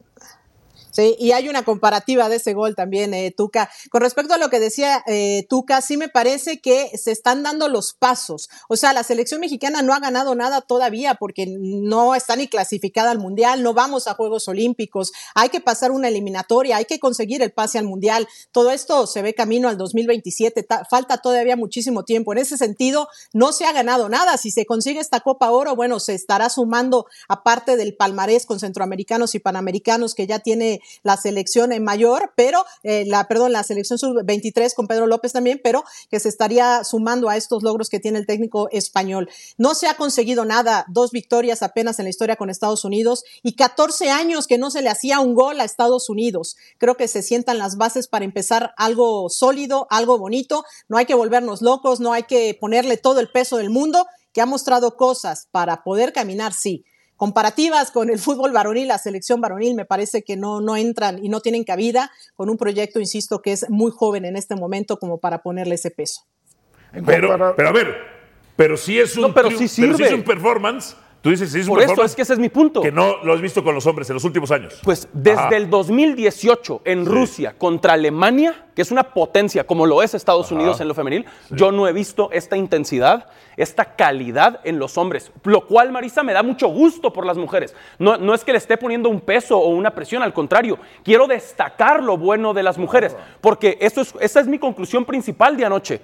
[0.94, 3.68] Sí, y hay una comparativa de ese gol también, eh, Tuca.
[3.90, 7.68] Con respecto a lo que decía eh, Tuca, sí me parece que se están dando
[7.68, 8.48] los pasos.
[8.68, 13.10] O sea, la selección mexicana no ha ganado nada todavía porque no está ni clasificada
[13.10, 17.42] al Mundial, no vamos a Juegos Olímpicos, hay que pasar una eliminatoria, hay que conseguir
[17.42, 18.28] el pase al Mundial.
[18.52, 22.30] Todo esto se ve camino al 2027, ta- falta todavía muchísimo tiempo.
[22.32, 24.36] En ese sentido, no se ha ganado nada.
[24.36, 29.34] Si se consigue esta Copa Oro, bueno, se estará sumando aparte del palmarés con centroamericanos
[29.34, 33.98] y panamericanos que ya tiene la selección en mayor, pero eh, la, perdón, la selección
[33.98, 38.18] sub-23 con Pedro López también, pero que se estaría sumando a estos logros que tiene
[38.18, 39.28] el técnico español.
[39.58, 43.54] No se ha conseguido nada, dos victorias apenas en la historia con Estados Unidos y
[43.54, 46.56] 14 años que no se le hacía un gol a Estados Unidos.
[46.78, 50.64] Creo que se sientan las bases para empezar algo sólido, algo bonito.
[50.88, 54.40] No hay que volvernos locos, no hay que ponerle todo el peso del mundo, que
[54.40, 56.84] ha mostrado cosas para poder caminar, sí
[57.16, 61.28] comparativas con el fútbol varonil, la selección varonil, me parece que no, no entran y
[61.28, 65.18] no tienen cabida con un proyecto, insisto, que es muy joven en este momento como
[65.18, 66.22] para ponerle ese peso.
[67.06, 67.96] Pero, pero a ver,
[68.56, 70.06] pero si es un, No, pero sí pero si sirve.
[70.06, 72.82] es un performance, tú dices es Por eso performance es que ese es mi punto.
[72.82, 74.78] que no lo has visto con los hombres en los últimos años.
[74.84, 75.56] Pues desde Ajá.
[75.56, 80.82] el 2018 en Rusia contra Alemania, que es una potencia como lo es Estados Unidos
[80.82, 85.66] en lo femenil, yo no he visto esta intensidad, esta calidad en los hombres, lo
[85.66, 87.74] cual Marisa me da mucho gusto por las mujeres.
[87.98, 91.26] No, no es que le esté poniendo un peso o una presión, al contrario, quiero
[91.26, 95.64] destacar lo bueno de las mujeres, porque eso es, esa es mi conclusión principal de
[95.64, 96.02] anoche.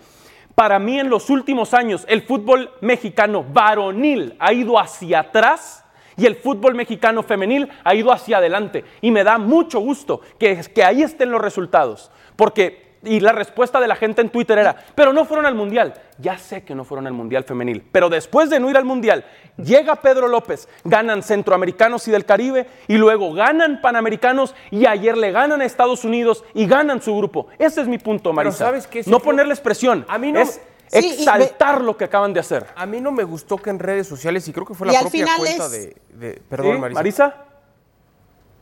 [0.60, 5.86] Para mí en los últimos años el fútbol mexicano varonil ha ido hacia atrás
[6.18, 8.84] y el fútbol mexicano femenil ha ido hacia adelante.
[9.00, 12.10] Y me da mucho gusto que, que ahí estén los resultados.
[12.36, 15.94] Porque, y la respuesta de la gente en Twitter era, pero no fueron al Mundial.
[16.18, 19.24] Ya sé que no fueron al Mundial femenil, pero después de no ir al Mundial,
[19.56, 25.32] llega Pedro López, ganan centroamericanos y del Caribe, y luego ganan panamericanos, y ayer le
[25.32, 27.46] ganan a Estados Unidos y ganan su grupo.
[27.58, 28.58] Ese es mi punto, Marisa.
[28.66, 29.00] ¿sabes qué?
[29.06, 30.60] No fue- ponerles presión, A mí no- es
[30.92, 32.66] Sí, exaltar lo que acaban de hacer.
[32.74, 35.24] A mí no me gustó que en redes sociales, y creo que fue la propia
[35.38, 36.80] cuenta es- de, de- Perdón, ¿Sí?
[36.80, 36.98] Marisa.
[37.00, 37.34] Marisa.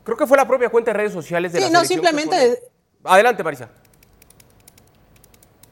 [0.04, 2.58] Creo que fue la propia cuenta de redes sociales de Sí, la no, simplemente-
[3.04, 3.70] Adelante, Marisa.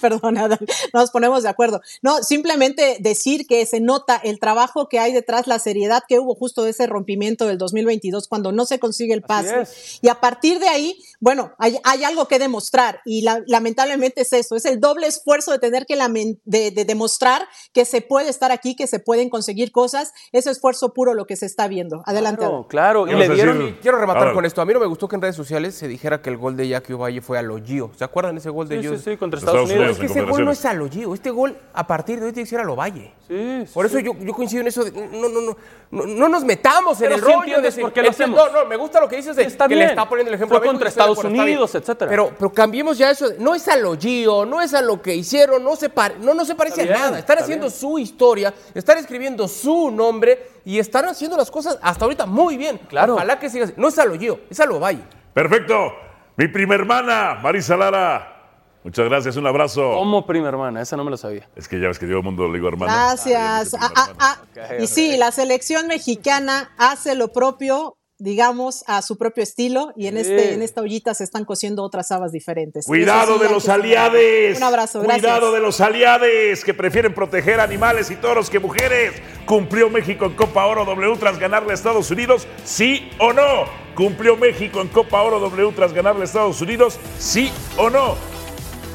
[0.20, 0.58] Perdón, Adán,
[0.92, 1.80] nos ponemos de acuerdo.
[2.02, 6.34] No, simplemente decir que se nota el trabajo que hay detrás, la seriedad que hubo
[6.34, 9.64] justo de ese rompimiento del 2022 cuando no se consigue el pase.
[10.02, 14.32] Y a partir de ahí, bueno, hay, hay algo que demostrar y la- lamentablemente es
[14.32, 15.96] eso, es el doble esfuerzo de tener que
[16.44, 20.94] de, de demostrar que se puede estar aquí, que se pueden conseguir cosas, ese esfuerzo
[20.94, 22.02] puro lo que se está viendo.
[22.06, 22.40] Adelante.
[22.40, 23.06] Claro, claro.
[23.06, 23.58] Y ¿Qué le dieron.
[23.58, 23.78] decir?
[23.80, 24.60] Quiero rematar con esto.
[24.60, 26.68] A mí no me gustó que en redes sociales se dijera que el gol de
[26.68, 27.90] Jackie Ovalle fue a lo Gio.
[27.96, 28.96] ¿Se acuerdan ese gol de Sí, Gio?
[28.96, 29.89] sí, sí, contra Estados Estados Unidos.
[29.90, 31.14] Es que ese gol no es a lo Gio.
[31.14, 33.12] Este gol, a partir de hoy, tiene que ser a lo Valle.
[33.28, 35.56] Sí, Por eso yo, yo coincido en eso de no, no, no,
[35.92, 37.60] no, no nos metamos en el sí rollo.
[37.60, 38.38] de por qué lo es que- hacemos.
[38.52, 39.86] No, no, me gusta lo que dices de Está que bien.
[39.86, 40.58] le está poniendo el ejemplo.
[40.58, 41.22] Fue a contra Estados.
[41.22, 42.08] Unidos, etcétera.
[42.10, 43.28] Pero, pero cambiemos ya eso.
[43.28, 46.16] de- no es a lo Gio, no es a lo que hicieron, no se, pare-
[46.20, 47.18] no, no se parece Está a nada.
[47.18, 47.78] Están está haciendo bien.
[47.78, 52.78] su historia, están escribiendo su nombre y están haciendo las cosas hasta ahorita muy bien.
[52.88, 53.14] Claro.
[53.14, 53.74] Ojalá que siga así.
[53.76, 55.02] No es a lo Gio, es a lo Valle.
[55.34, 55.92] Perfecto.
[56.36, 58.39] Mi prima hermana, Marisa Lara.
[58.82, 59.92] Muchas gracias, un abrazo.
[59.92, 61.48] Como prima hermana, esa no me la sabía.
[61.54, 62.92] Es que ya ves que todo el mundo le digo hermano.
[62.92, 63.74] Gracias.
[63.74, 64.38] Ah, ah, ah.
[64.78, 70.16] Y sí, la selección mexicana hace lo propio, digamos, a su propio estilo y en,
[70.16, 72.86] este, en esta ollita se están cociendo otras habas diferentes.
[72.86, 74.56] Cuidado sí, de los aliades.
[74.56, 75.20] Un abrazo, gracias.
[75.20, 79.12] Cuidado de los aliades que prefieren proteger animales y toros que mujeres.
[79.44, 82.46] ¿Cumplió México en Copa Oro W tras ganarle a Estados Unidos?
[82.64, 83.64] ¿Sí o no?
[83.94, 86.98] ¿Cumplió México en Copa Oro W tras ganarle a Estados Unidos?
[87.18, 88.39] ¿Sí o no?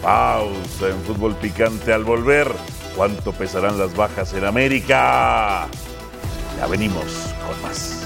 [0.05, 2.47] Pausa en fútbol picante al volver.
[2.95, 5.67] ¿Cuánto pesarán las bajas en América?
[6.59, 8.03] Ya venimos con más.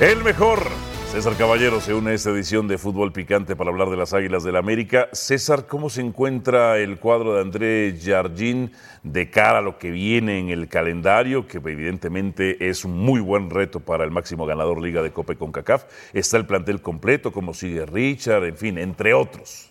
[0.00, 0.79] El mejor.
[1.10, 4.44] César Caballero se une a esta edición de Fútbol Picante para hablar de las Águilas
[4.44, 5.08] del la América.
[5.12, 8.70] César, ¿cómo se encuentra el cuadro de André Jardín
[9.02, 11.48] de cara a lo que viene en el calendario?
[11.48, 15.36] Que evidentemente es un muy buen reto para el máximo ganador Liga de Copa y
[15.36, 15.84] CONCACAF.
[16.12, 19.69] Está el plantel completo, como sigue Richard, en fin, entre otros.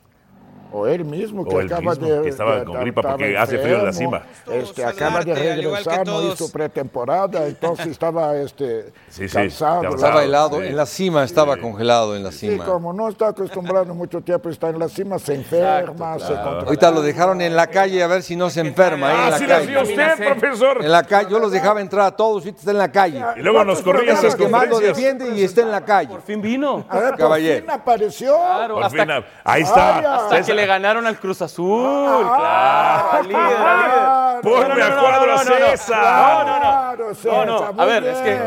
[0.72, 2.22] O él mismo que O él acaba mismo, de.
[2.22, 4.22] que estaba de- con gripa estaba porque hace frío en la cima.
[4.52, 9.96] Este, acaba de regresar, no hizo pretemporada, entonces estaba este, Sí, sí, cansado.
[9.96, 10.68] Estaba helado, sí.
[10.68, 12.66] en la cima estaba congelado en la Sí, cima.
[12.66, 16.64] como no está acostumbrado mucho tiempo a estar en la cima, se enferma, se controla.
[16.66, 19.30] Ahorita lo dejaron en la calle a ver si no se enferma ahí en Ah,
[19.32, 19.82] la sí hacía calle.
[20.14, 20.84] usted, profesor.
[20.86, 23.24] En la calle, yo los dejaba entrar a todos, ahorita está en la calle.
[23.38, 26.10] Y luego nos corrían Ese las que más lo defiende y está en la calle.
[26.10, 26.86] Por fin vino.
[26.90, 27.62] A ver, por Caballero.
[27.62, 28.36] fin apareció.
[28.38, 29.92] Claro, Por hasta, fin, ahí está.
[29.96, 30.16] Vaya.
[30.16, 30.59] hasta que.
[30.60, 32.26] Le ganaron al Cruz Azul.
[32.30, 34.42] Ah, claro, al líder, líder.
[34.42, 35.44] Ponme a cuadro no, a.
[35.44, 36.04] César.
[36.04, 36.60] No, no, no.
[36.60, 38.40] Claro, No, César, no, a ver, es que,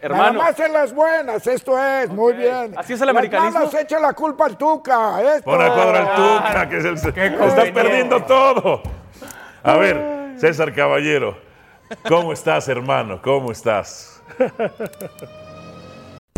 [0.00, 0.32] hermano.
[0.38, 2.74] Nada más en las buenas, esto es, muy bien.
[2.76, 3.60] ¿Así es el americanismo?
[3.60, 5.50] Las malas echa la culpa al Tuca, esto.
[5.50, 8.82] Pon a cuadro al Tuca, que es el, estás perdiendo todo.
[9.62, 11.38] A ver, César Caballero,
[12.06, 13.20] ¿cómo estás, hermano?
[13.22, 14.22] ¿Cómo estás?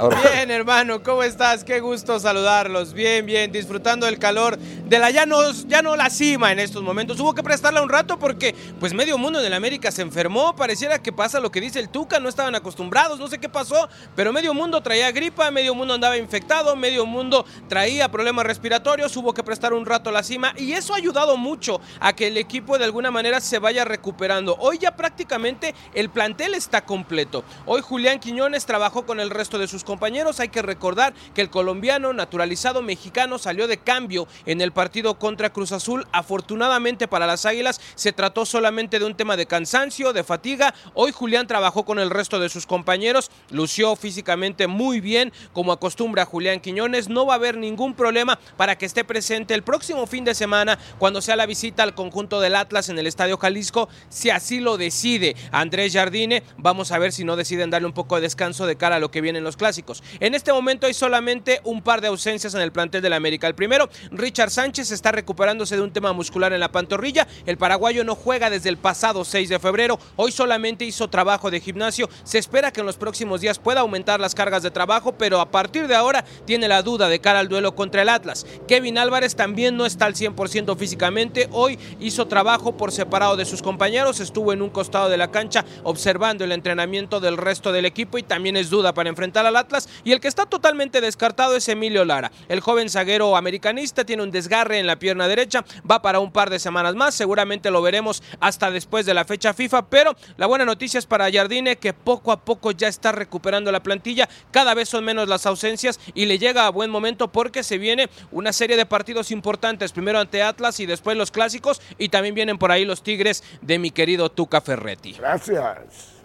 [0.00, 1.64] Bien, hermano, ¿cómo estás?
[1.64, 2.94] Qué gusto saludarlos.
[2.94, 6.82] Bien, bien, disfrutando del calor de la ya no, ya no la cima en estos
[6.82, 7.20] momentos.
[7.20, 10.56] Hubo que prestarla un rato porque pues medio mundo en el América se enfermó.
[10.56, 13.88] Pareciera que pasa lo que dice el Tuca, no estaban acostumbrados, no sé qué pasó,
[14.16, 19.14] pero medio mundo traía gripa, medio mundo andaba infectado, medio mundo traía problemas respiratorios.
[19.16, 22.38] Hubo que prestar un rato la cima y eso ha ayudado mucho a que el
[22.38, 24.56] equipo de alguna manera se vaya recuperando.
[24.58, 27.44] Hoy ya prácticamente el plantel está completo.
[27.66, 30.40] Hoy Julián Quiñones trabajó con el resto de sus compañeros.
[30.40, 35.52] Hay que recordar que el colombiano naturalizado mexicano salió de cambio en el partido contra
[35.52, 36.06] Cruz Azul.
[36.12, 40.74] Afortunadamente para las Águilas se trató solamente de un tema de cansancio, de fatiga.
[40.94, 46.24] Hoy Julián trabajó con el resto de sus compañeros, lució físicamente muy bien como acostumbra
[46.24, 47.08] Julián Quiñones.
[47.08, 50.78] No va a haber ningún problema para que esté presente el próximo fin de semana
[50.98, 54.76] cuando sea la visita al conjunto del Atlas en el Estadio Jalisco, si así lo
[54.76, 56.42] decide Andrés Jardine.
[56.58, 59.10] Vamos a ver si no deciden darle un poco de descanso de cara a lo
[59.10, 59.71] que vienen los clásicos.
[60.20, 63.46] En este momento hay solamente un par de ausencias en el plantel del América.
[63.46, 67.26] El primero, Richard Sánchez está recuperándose de un tema muscular en la pantorrilla.
[67.46, 69.98] El paraguayo no juega desde el pasado 6 de febrero.
[70.16, 72.08] Hoy solamente hizo trabajo de gimnasio.
[72.24, 75.50] Se espera que en los próximos días pueda aumentar las cargas de trabajo, pero a
[75.50, 78.46] partir de ahora tiene la duda de cara al duelo contra el Atlas.
[78.68, 81.48] Kevin Álvarez también no está al 100% físicamente.
[81.52, 84.20] Hoy hizo trabajo por separado de sus compañeros.
[84.20, 88.22] Estuvo en un costado de la cancha observando el entrenamiento del resto del equipo y
[88.22, 89.61] también es duda para enfrentar al Atlas
[90.04, 92.30] y el que está totalmente descartado es Emilio Lara.
[92.48, 96.50] El joven zaguero americanista tiene un desgarre en la pierna derecha, va para un par
[96.50, 100.64] de semanas más, seguramente lo veremos hasta después de la fecha FIFA, pero la buena
[100.64, 104.88] noticia es para Jardine que poco a poco ya está recuperando la plantilla, cada vez
[104.88, 108.76] son menos las ausencias y le llega a buen momento porque se viene una serie
[108.76, 112.84] de partidos importantes, primero ante Atlas y después los clásicos y también vienen por ahí
[112.84, 115.12] los Tigres de mi querido Tuca Ferretti.
[115.12, 116.21] Gracias.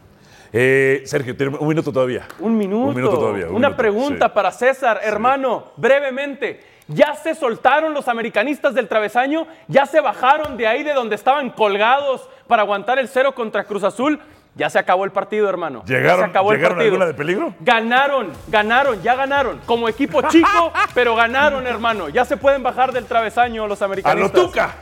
[0.54, 2.28] Eh, Sergio, tiene un minuto todavía.
[2.40, 2.88] Un minuto.
[2.90, 3.46] Un minuto todavía.
[3.48, 4.32] un Una minuto, pregunta sí.
[4.34, 6.64] para César, hermano, brevemente.
[6.90, 9.46] ¿Ya se soltaron los americanistas del travesaño?
[9.68, 13.84] ¿Ya se bajaron de ahí de donde estaban colgados para aguantar el cero contra Cruz
[13.84, 14.20] Azul?
[14.56, 15.82] Ya se acabó el partido, hermano.
[15.86, 16.94] Ya se ¿Llegaron, acabó el ¿llegaron a partido.
[16.96, 17.54] alguna de peligro?
[17.60, 19.60] Ganaron, ganaron, ya ganaron.
[19.66, 22.10] Como equipo chico, pero ganaron, hermano.
[22.10, 24.34] Ya se pueden bajar del travesaño los ¡A americanistas.
[24.34, 24.76] lo Tuca!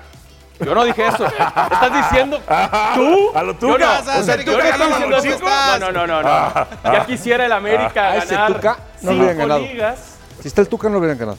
[0.60, 1.26] Yo no dije eso.
[1.26, 2.40] ¿Estás diciendo
[2.96, 3.32] tú?
[3.36, 3.78] ¡A lo Yo Tuca!
[3.78, 5.46] no, O sea, o sea, ¿tú yo no estoy diciendo eso.
[5.80, 6.22] No, no, no, no.
[6.24, 6.68] no.
[6.94, 9.60] Ya quisiera el América A ese ganar Tuca no cinco hubieran ganado.
[9.62, 10.18] ligas.
[10.42, 11.38] Si está el Tuca, no hubieran ganado.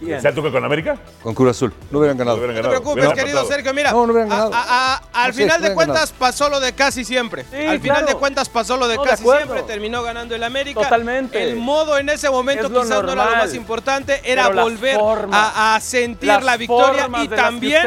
[0.00, 0.20] ¿Quién?
[0.20, 0.96] ¿Se Tuca con América?
[1.22, 2.38] Con Cruz Azul, no hubieran ganado.
[2.38, 3.44] No hubieran No te preocupes, Hubieran querido.
[3.46, 3.74] Sergio.
[3.74, 4.50] Mira, No, no hubieran ganado.
[4.54, 7.44] a- a- al final de cuentas pasó lo de casi siempre.
[7.50, 8.06] Sí, al final claro.
[8.06, 9.62] de cuentas pasó lo de casi siempre.
[9.64, 10.80] Terminó ganando el América.
[10.80, 11.42] Totalmente.
[11.42, 14.20] El modo en ese momento quizás no era lo más importante.
[14.24, 15.52] Era Pero volver formas.
[15.54, 17.82] a, a sentir Las la victoria formas y también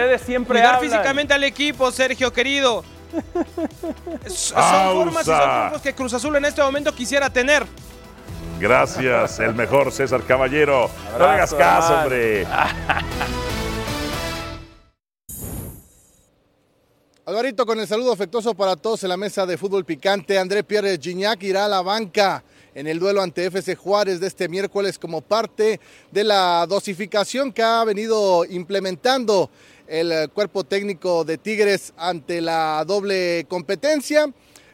[0.46, 0.82] cuidar hablan.
[0.82, 2.84] físicamente al equipo, Sergio querido.
[4.28, 7.66] Son formas y son triunfos que Cruz Azul en este momento quisiera tener.
[8.60, 10.90] Gracias, el mejor César Caballero.
[11.12, 12.46] no le hagas Abrazo, caso, hombre.
[17.26, 20.38] Alvarito, con el saludo afectuoso para todos en la mesa de fútbol picante.
[20.38, 22.44] André Pierre Gignac irá a la banca
[22.76, 25.80] en el duelo ante FC Juárez de este miércoles como parte
[26.12, 29.50] de la dosificación que ha venido implementando
[29.88, 34.30] el cuerpo técnico de Tigres ante la doble competencia.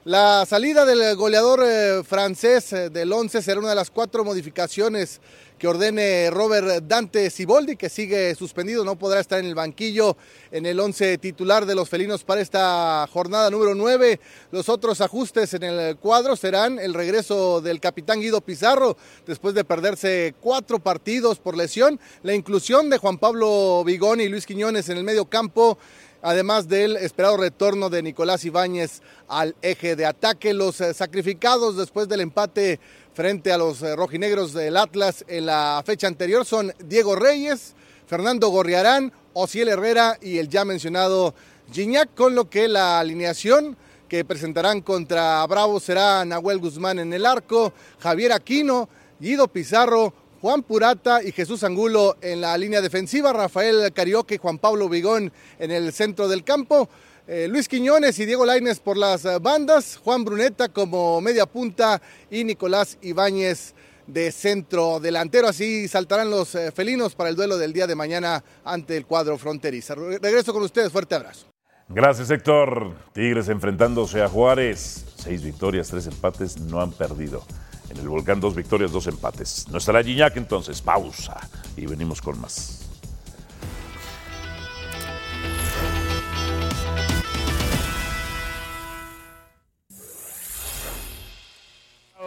[0.09, 5.21] La salida del goleador eh, francés eh, del 11 será una de las cuatro modificaciones
[5.59, 10.17] que ordene Robert Dante Siboldi, que sigue suspendido, no podrá estar en el banquillo
[10.49, 14.19] en el 11 titular de los felinos para esta jornada número 9.
[14.51, 19.63] Los otros ajustes en el cuadro serán el regreso del capitán Guido Pizarro después de
[19.63, 24.97] perderse cuatro partidos por lesión, la inclusión de Juan Pablo Vigón y Luis Quiñones en
[24.97, 25.77] el medio campo,
[26.21, 30.53] además del esperado retorno de Nicolás Ibáñez al eje de ataque.
[30.53, 32.79] Los eh, sacrificados después del empate
[33.13, 37.75] frente a los eh, rojinegros del Atlas en la fecha anterior son Diego Reyes,
[38.07, 41.33] Fernando Gorriarán, Ociel Herrera y el ya mencionado
[41.71, 43.77] Gignac, con lo que la alineación
[44.07, 50.63] que presentarán contra Bravo será Nahuel Guzmán en el arco, Javier Aquino, Guido Pizarro, Juan
[50.63, 55.71] Purata y Jesús Angulo en la línea defensiva, Rafael Carioque y Juan Pablo Vigón en
[55.71, 56.87] el centro del campo,
[57.27, 62.01] eh, Luis Quiñones y Diego Laines por las eh, bandas, Juan Bruneta como media punta
[62.31, 63.73] y Nicolás Ibáñez
[64.07, 65.47] de centro delantero.
[65.47, 69.37] Así saltarán los eh, felinos para el duelo del día de mañana ante el cuadro
[69.37, 69.93] fronteriza.
[69.93, 71.47] Re- Regreso con ustedes, fuerte abrazo.
[71.89, 72.95] Gracias, Héctor.
[73.13, 75.05] Tigres enfrentándose a Juárez.
[75.17, 77.43] Seis victorias, tres empates, no han perdido.
[77.89, 79.67] En el Volcán, dos victorias, dos empates.
[79.69, 80.81] No estará Gignac entonces.
[80.81, 81.37] Pausa.
[81.75, 82.85] Y venimos con más.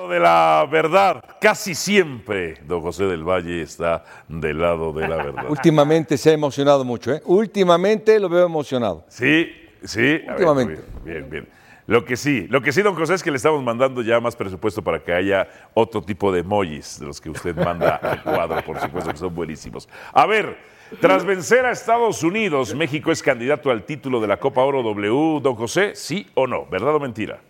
[0.08, 5.44] De la verdad, casi siempre don José del Valle está del lado de la verdad.
[5.48, 7.22] Últimamente se ha emocionado mucho, ¿eh?
[7.24, 9.06] Últimamente lo veo emocionado.
[9.08, 9.50] Sí,
[9.84, 10.00] sí.
[10.00, 10.82] Ver, Últimamente.
[11.04, 11.48] bien, bien, bien.
[11.92, 14.34] Lo que sí, lo que sí, don José, es que le estamos mandando ya más
[14.34, 18.64] presupuesto para que haya otro tipo de emojis de los que usted manda al cuadro,
[18.64, 19.86] por supuesto, que son buenísimos.
[20.14, 20.56] A ver,
[21.02, 25.40] tras vencer a Estados Unidos, México es candidato al título de la Copa Oro W,
[25.42, 26.64] don José, ¿sí o no?
[26.64, 27.40] ¿Verdad o mentira?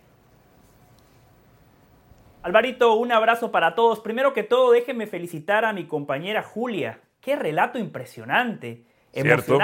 [2.41, 4.01] Alvarito, un abrazo para todos.
[4.01, 6.99] Primero que todo, déjenme felicitar a mi compañera Julia.
[7.21, 9.57] Qué relato impresionante, Cierto.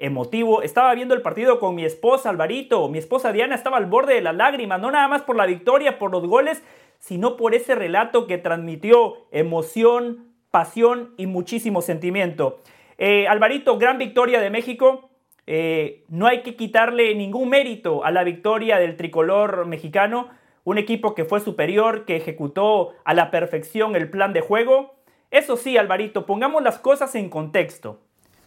[0.00, 0.62] Emotivo.
[0.62, 2.88] Estaba viendo el partido con mi esposa Alvarito.
[2.88, 5.98] Mi esposa Diana estaba al borde de las lágrimas, no nada más por la victoria,
[5.98, 6.62] por los goles,
[6.98, 12.60] sino por ese relato que transmitió emoción, pasión y muchísimo sentimiento.
[12.98, 15.10] Eh, Alvarito, gran victoria de México.
[15.46, 20.28] Eh, no hay que quitarle ningún mérito a la victoria del tricolor mexicano.
[20.64, 24.94] Un equipo que fue superior, que ejecutó a la perfección el plan de juego.
[25.30, 28.00] Eso sí, Alvarito, pongamos las cosas en contexto.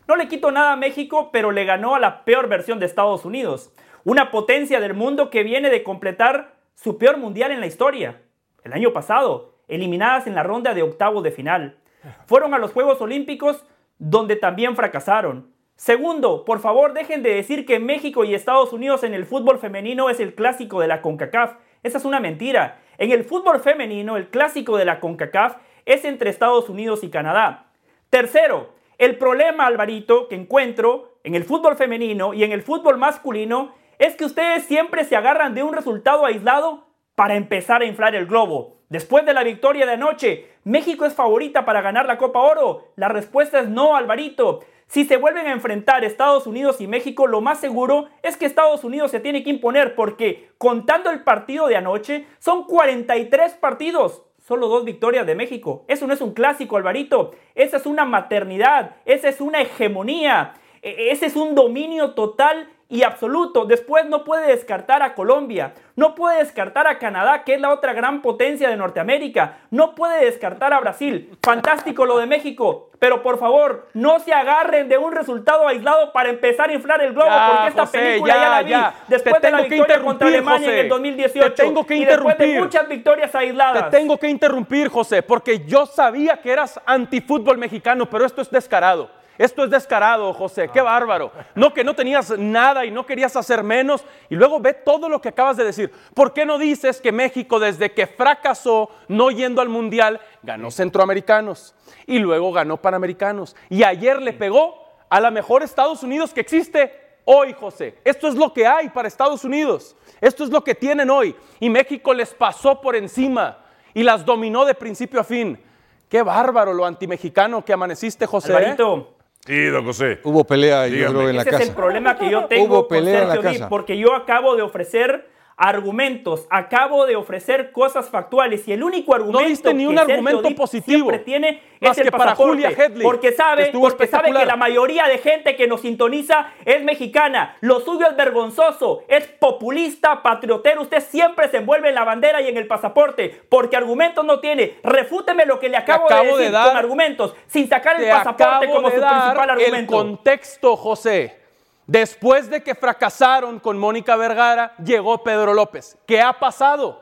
[0.08, 3.24] No le quito nada a México, pero le ganó a la peor versión de Estados
[3.26, 3.74] Unidos.
[4.04, 8.22] Una potencia del mundo que viene de completar su peor mundial en la historia.
[8.64, 11.78] El año pasado, eliminadas en la ronda de octavos de final.
[12.26, 13.66] Fueron a los Juegos Olímpicos
[13.97, 15.54] donde también fracasaron.
[15.76, 20.10] Segundo, por favor dejen de decir que México y Estados Unidos en el fútbol femenino
[20.10, 21.56] es el clásico de la CONCACAF.
[21.82, 22.80] Esa es una mentira.
[22.97, 27.68] En el fútbol femenino, el clásico de la CONCACAF es entre Estados Unidos y Canadá.
[28.10, 33.74] Tercero, el problema, Alvarito, que encuentro en el fútbol femenino y en el fútbol masculino
[34.00, 38.26] es que ustedes siempre se agarran de un resultado aislado para empezar a inflar el
[38.26, 38.78] globo.
[38.89, 42.91] Después de la victoria de anoche, ¿México es favorita para ganar la Copa Oro?
[42.96, 44.62] La respuesta es no, Alvarito.
[44.88, 48.84] Si se vuelven a enfrentar Estados Unidos y México, lo más seguro es que Estados
[48.84, 54.24] Unidos se tiene que imponer porque, contando el partido de anoche, son 43 partidos.
[54.44, 55.86] Solo dos victorias de México.
[55.88, 57.32] Eso no es un clásico, Alvarito.
[57.56, 58.98] Esa es una maternidad.
[59.06, 60.56] Esa es una hegemonía.
[60.82, 63.66] E- Ese es un dominio total y absoluto.
[63.66, 67.91] Después no puede descartar a Colombia, no puede descartar a Canadá, que es la otra
[67.94, 71.36] gran potencia de Norteamérica, no puede descartar a Brasil.
[71.41, 76.30] Fantástico lo de México, pero por favor, no se agarren de un resultado aislado para
[76.30, 78.94] empezar a inflar el globo, Ya, porque esta José, película ya, ya, la vi ya.
[79.08, 82.38] después de la victoria contra interrumpir, Alemania en el 2018 Te tengo que y después
[82.38, 82.62] de interrumpir.
[82.64, 83.89] muchas victorias aisladas.
[83.89, 88.52] Te tengo que interrumpir, José, porque yo sabía que eras antifútbol mexicano, pero esto es
[88.52, 89.10] descarado.
[89.38, 91.32] Esto es descarado, José, qué bárbaro.
[91.56, 94.06] No que no tenías nada y no querías hacer menos.
[94.30, 95.92] Y luego ve todo lo que acabas de decir.
[96.14, 101.74] ¿Por qué no dices que México, desde que fracasó no yendo al Mundial, ganó centroamericanos
[102.06, 103.56] y luego ganó panamericanos?
[103.70, 106.94] Y ayer le pegó a la mejor Estados Unidos que existe
[107.26, 107.98] hoy, José.
[108.04, 109.96] Esto es lo que hay para Estados Unidos.
[110.22, 111.36] Esto es lo que tienen hoy.
[111.60, 113.58] Y México les pasó por encima
[113.94, 115.60] y las dominó de principio a fin.
[116.08, 118.54] Qué bárbaro lo antimexicano que amaneciste, José.
[118.54, 118.56] ¿eh?
[118.56, 119.12] Alvarito,
[119.46, 120.20] Sí, don José.
[120.24, 121.64] Hubo pelea, yo creo, en la Ese casa.
[121.64, 123.70] es el problema que yo tengo Hubo con pelea en la Sergio casa.
[123.70, 129.47] porque yo acabo de ofrecer argumentos, acabo de ofrecer cosas factuales y el único argumento
[129.47, 132.24] diste ni un que Sergio argumento Dip positivo, siempre tiene más es el que para
[132.32, 136.47] pasaporte, Julia Hedley, porque que sabe, porque que la mayoría de gente que nos sintoniza
[136.66, 137.58] es mexicana.
[137.62, 140.82] Lo suyo es vergonzoso, es populista, patriotero.
[140.82, 144.78] Usted siempre se envuelve en la bandera y en el pasaporte, porque argumentos no tiene.
[144.84, 148.04] Refúteme lo que le acabo, acabo de de decir dar- con argumentos, sin sacar el
[148.06, 149.91] Te pasaporte como su principal el argumento.
[149.93, 151.43] contexto, José.
[151.88, 155.98] Después de que fracasaron con Mónica Vergara, llegó Pedro López.
[156.06, 157.02] ¿Qué ha pasado?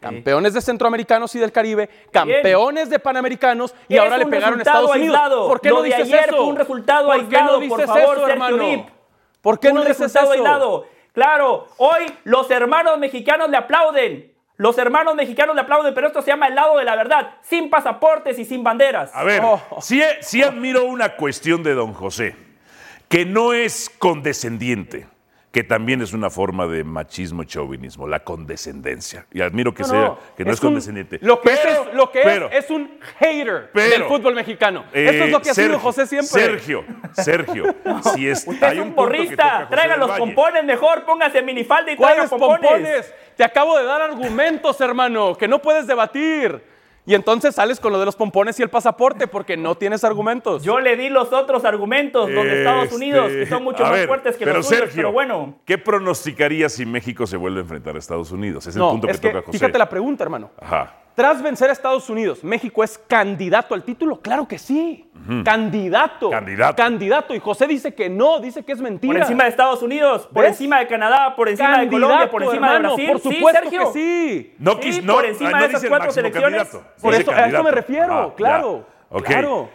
[0.00, 4.62] Campeones de Centroamericanos y del Caribe, campeones de Panamericanos y Es ahora le pegaron a
[4.62, 5.16] resultado Estados Unidos.
[5.16, 5.48] aislado.
[5.48, 6.36] ¿Por qué Lo no dices ayer eso?
[6.36, 8.56] fue un resultado ¿Por qué aislado, no dices por favor, eso, hermano?
[8.58, 8.86] Dip.
[9.40, 10.42] ¿Por qué un no dices resultado eso?
[10.44, 10.86] aislado.
[11.12, 14.32] Claro, hoy los hermanos mexicanos le aplauden.
[14.58, 17.68] Los hermanos mexicanos le aplauden, pero esto se llama el lado de la verdad, sin
[17.68, 19.10] pasaportes y sin banderas.
[19.14, 19.60] A ver, Oh.
[19.80, 22.36] sí, sí admiro una cuestión de don José,
[23.08, 25.06] que no es condescendiente,
[25.52, 29.24] que también es una forma de machismo y chauvinismo, la condescendencia.
[29.32, 31.18] Y admiro que No, sea, no, que no es, un- condescendiente.
[31.22, 34.84] Lo que, Pero- es, lo que es, pero- es un hater Pero- del fútbol mexicano.
[34.92, 36.28] Eso es lo que ha Eh, sido José siempre.
[36.28, 37.74] Sergio, Sergio,
[38.14, 42.26] si es, Usted hay es un porrista, traiga los pompones mejor, póngase minifalda y traiga
[42.26, 42.60] ¿Cuáles pompones.
[42.60, 43.14] pompones?
[43.36, 46.60] Te acabo de dar argumentos, hermano, que no puedes debatir.
[47.06, 50.64] Y entonces sales con lo de los pompones y el pasaporte porque no tienes argumentos.
[50.64, 53.90] Yo le di los otros argumentos, los de Estados Este, Unidos, que son mucho a
[53.90, 55.54] más ver, fuertes que pero los Sergio, pero bueno.
[55.64, 58.66] ¿Qué pronosticaría si México se vuelve a enfrentar a Estados Unidos?
[58.66, 59.58] Es el no, punto que que, toca José.
[59.58, 60.50] fíjate la pregunta, hermano.
[60.60, 60.96] Ajá.
[61.16, 64.20] Tras vencer a Estados Unidos, ¿México es candidato al título?
[64.20, 65.10] Claro que sí.
[65.46, 66.28] Candidato.
[66.28, 66.76] Candidato.
[66.76, 67.34] Candidato.
[67.34, 69.14] Y José dice que no, dice que es mentira.
[69.14, 70.52] Por encima de Estados Unidos, por ¿Ves?
[70.52, 73.22] encima de Canadá, por encima de Colombia, por encima hermano, de Brasil.
[73.22, 73.92] Por Sí, supuesto Sergio.
[73.92, 74.54] que sí.
[74.58, 76.64] No, Sí, no, por encima no de esas cuatro selecciones.
[76.68, 78.86] candidato, Por eso, a eso me refiero, Ah, claro.
[79.24, 79.70] Claro.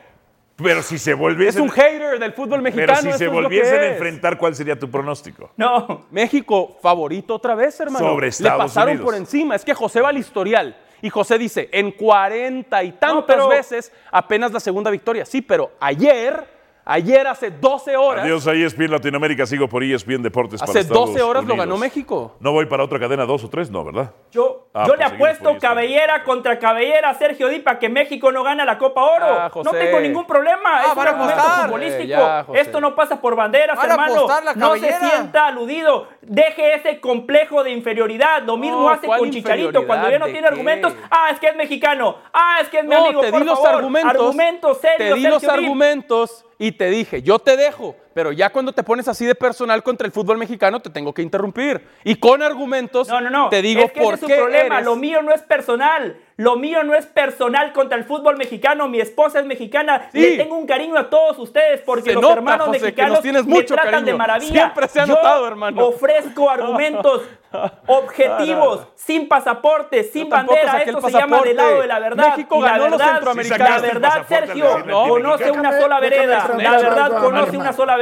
[0.63, 2.93] Pero si se volviesen, Es un hater del fútbol mexicano.
[3.01, 5.49] pero si se volviesen a enfrentar, ¿cuál sería tu pronóstico?
[5.57, 8.05] No, México favorito otra vez, hermano.
[8.05, 9.05] Sobre Estados Le pasaron Unidos.
[9.05, 9.55] por encima.
[9.55, 10.77] Es que José va al historial.
[11.01, 15.25] Y José dice, en cuarenta y tantas pero- veces apenas la segunda victoria.
[15.25, 16.43] Sí, pero ayer,
[16.85, 20.79] ayer hace 12 horas, Adiós a ESPN Latinoamérica, sigo por E ESPN Deportes para hace
[20.81, 22.35] Estados 12 horas lo ganó México.
[22.39, 24.11] No voy para otra cadena, dos o tres, no, ¿verdad?
[24.31, 25.59] yo, Ah, yo pues le por apuesto ESPN.
[25.59, 29.25] cabellera contra cabellera a Sergio Dipa que México no gana la Copa Oro.
[29.25, 30.69] Ah, no tengo ningún problema.
[30.77, 31.63] Ah, es un argumento apostar.
[31.65, 32.03] futbolístico.
[32.03, 32.45] Eh, ya.
[32.53, 34.27] Esto no pasa por banderas, Van hermano.
[34.55, 36.07] No se sienta aludido.
[36.21, 38.43] Deje ese complejo de inferioridad.
[38.43, 39.85] Lo mismo No, hace ¿cuál con Chicharito.
[39.85, 42.15] Cuando ya no tiene ¿De argumentos, ah, es que es mexicano.
[42.33, 43.21] Ah, es que es mi No, amigo.
[43.21, 43.75] te por di los favor.
[43.75, 44.11] argumentos.
[44.15, 48.49] Argumentos serios, Te di los Sergio argumentos y te dije, yo te dejo, pero ya
[48.51, 51.85] cuando te pones así de personal contra el fútbol mexicano te tengo que interrumpir.
[52.03, 53.49] Y con argumentos No, no, no.
[53.49, 54.75] te digo es que por ese qué es su problema.
[54.75, 56.17] eres- Lo mío no es personal.
[56.37, 58.87] Lo mío no es personal contra el fútbol mexicano.
[58.87, 60.09] Mi esposa es mexicana.
[60.11, 60.19] Sí.
[60.21, 63.11] Le tengo un cariño a todos ustedes porque Se los nota, hermanos José, que mexicanos
[63.13, 64.17] nos tienes me mucho tratan de cariño.
[64.17, 64.51] maravilla.
[64.51, 65.85] Siempre se ha Yo notado, hermano.
[65.85, 67.21] Ofrezco argumentos
[67.87, 70.81] objetivos, sin pasaporte, sin Yo bandera.
[70.81, 71.47] Esto se llama pasaporte.
[71.49, 72.27] del lado de la verdad.
[72.29, 73.59] México Y la ganó los verdad, centroamericanos.
[73.59, 76.49] La Sacaste el verdad, Sergio, conoce Déjame- una sola vereda.
[76.57, 78.00] La verdad, conoce una sola vereda.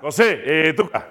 [0.00, 0.88] José, eh, tú.
[0.92, 1.04] ah,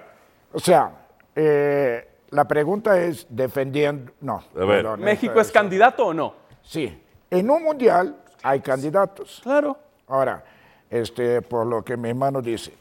[0.54, 0.92] O sea,
[1.36, 4.12] eh, la pregunta es defendiendo.
[4.22, 4.44] No.
[4.56, 4.68] A ver.
[4.84, 6.34] perdón, ¿México es candidato o no?
[6.62, 7.02] Sí.
[7.30, 9.40] En un mundial hay candidatos.
[9.44, 9.78] Claro.
[10.08, 10.44] Ahora,
[10.90, 12.74] este, por lo que mi hermano dice,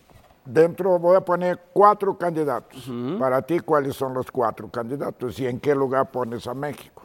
[0.45, 2.89] dentro voy a poner cuatro candidatos.
[3.19, 7.03] Para ti, ¿cuáles son los cuatro candidatos y en qué lugar pones a México?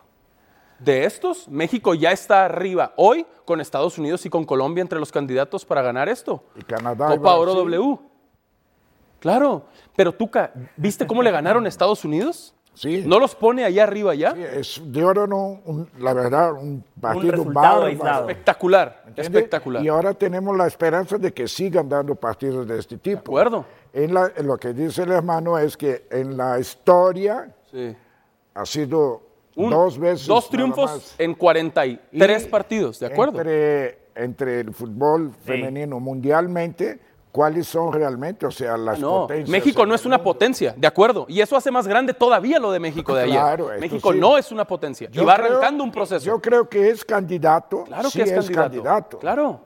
[0.78, 5.12] De estos, México ya está arriba hoy con Estados Unidos y con Colombia entre los
[5.12, 6.42] candidatos para ganar esto.
[6.56, 7.14] Y Canadá.
[7.14, 7.54] y Copa Oro.
[7.54, 8.00] W.
[9.20, 9.66] Claro,
[9.96, 12.54] pero Tuca, ¿viste cómo le ganaron a Estados Unidos?
[12.74, 13.04] Sí.
[13.06, 14.32] ¿No los pone allá arriba ya?
[14.34, 17.34] Sí, es de oro, no, un- la verdad, un partido
[17.84, 18.30] aislado.
[18.30, 19.22] Espectacular, ¿Entiende?
[19.40, 19.84] espectacular.
[19.84, 23.16] Y ahora tenemos la esperanza de que sigan dando partidos de este tipo.
[23.16, 23.66] De acuerdo.
[23.92, 27.94] En la- en lo que dice el hermano es que en la historia Sí.
[28.54, 29.24] ha sido
[29.58, 30.28] Un- dos veces.
[30.28, 33.40] Dos triunfos en 43 Y partidos, ¿de acuerdo?
[33.40, 37.00] Entre, entre el fútbol femenino mundialmente,
[37.32, 38.46] ¿cuáles son realmente?
[38.46, 39.50] O sea, las Ah, No, potencias.
[39.50, 41.26] México no es una potencia, de acuerdo.
[41.30, 43.36] Y eso hace más grande todavía lo de México de ayer.
[43.40, 44.20] Claro, esto México sí.
[44.20, 45.10] no es una potencia.
[45.12, 46.26] Yo y va creo- arrancando un proceso.
[46.26, 47.84] Yo creo que es candidato.
[47.86, 48.62] claro sí que es, es candidato.
[48.64, 49.20] candidato.
[49.20, 49.62] Claro.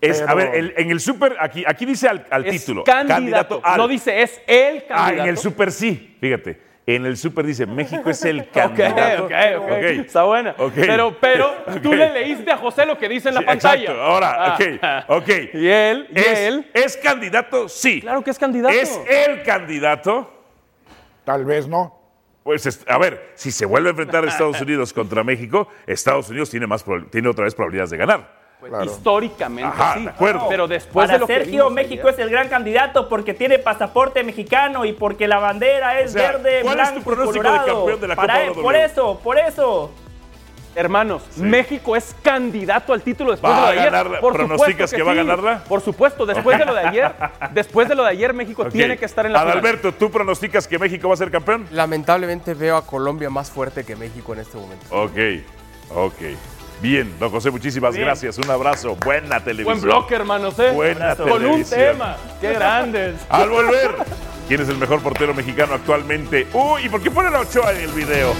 [0.00, 2.84] Es, a ver, el- en el Super, aquí, aquí dice al, al Es título.
[2.84, 3.60] candidato.
[3.64, 3.76] al.
[3.78, 5.22] No dice es el Ah, candidato.
[5.24, 6.67] en el Super sí, fíjate.
[6.90, 9.24] En el Super dice México es el Ok, candidato.
[9.26, 9.70] ok, ok.
[10.06, 10.54] Está buena.
[10.74, 11.50] Pero, pero
[11.82, 13.80] tú le leíste a José lo que dice en la Sí, pantalla.
[13.82, 14.02] Exacto.
[14.02, 15.04] Ahora, Ah.
[15.06, 15.28] ok, ok.
[15.52, 16.70] Y él, y ¿Es, él.
[16.72, 17.68] ¿Es candidato?
[17.68, 18.00] Sí.
[18.00, 18.74] Claro que es candidato.
[18.74, 20.32] ¿Es el candidato?
[21.26, 21.94] Tal vez no.
[22.42, 26.30] Pues, es- a ver, si se vuelve a enfrentar a Estados Unidos contra México, Estados
[26.30, 28.37] Unidos tiene, más, tiene otra vez probabilidades de ganar.
[28.84, 30.02] Históricamente Ajá, sí.
[30.04, 30.46] de acuerdo.
[30.48, 34.22] Pero después Para de lo Sergio, México ayer- es el gran candidato porque tiene pasaporte
[34.24, 37.76] mexicano y porque la bandera es O sea, verde, ¿cuál es tu pronóstico de colorado.
[37.78, 39.90] campeón de la Para Copa él- por eso, por eso.
[40.74, 43.90] Hermanos, México es candidato al título después ¿Va de lo a de ayer.
[43.92, 44.20] ganarla?
[44.20, 45.64] Por ¿Pronosticas que va a ganarla?
[45.64, 47.12] Por supuesto, después de lo de ayer,
[47.52, 49.52] después de lo de ayer México tiene que estar en la final.
[49.54, 51.66] Adalberto, ¿tú pronosticas que México va a ser campeón?
[51.72, 54.84] Lamentablemente veo a Colombia más fuerte que México en este momento.
[54.90, 55.16] Ok,
[55.96, 56.14] ok.
[56.80, 58.06] Bien, don José, muchísimas Bien.
[58.06, 58.38] gracias.
[58.38, 58.94] Un abrazo.
[59.04, 59.80] Buena televisión.
[59.80, 60.70] Buen bloque, hermanos, ¿eh?
[60.72, 62.16] Buena Con un tema.
[62.40, 63.16] Qué grandes.
[63.28, 63.96] Al volver,
[64.46, 66.46] ¿quién es el mejor portero mexicano actualmente?
[66.52, 68.32] Uy, ¿y por qué ponen a Ochoa en el video?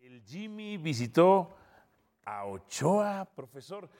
[0.00, 1.54] El Jimmy visitó
[2.24, 3.90] a Ochoa, profesor.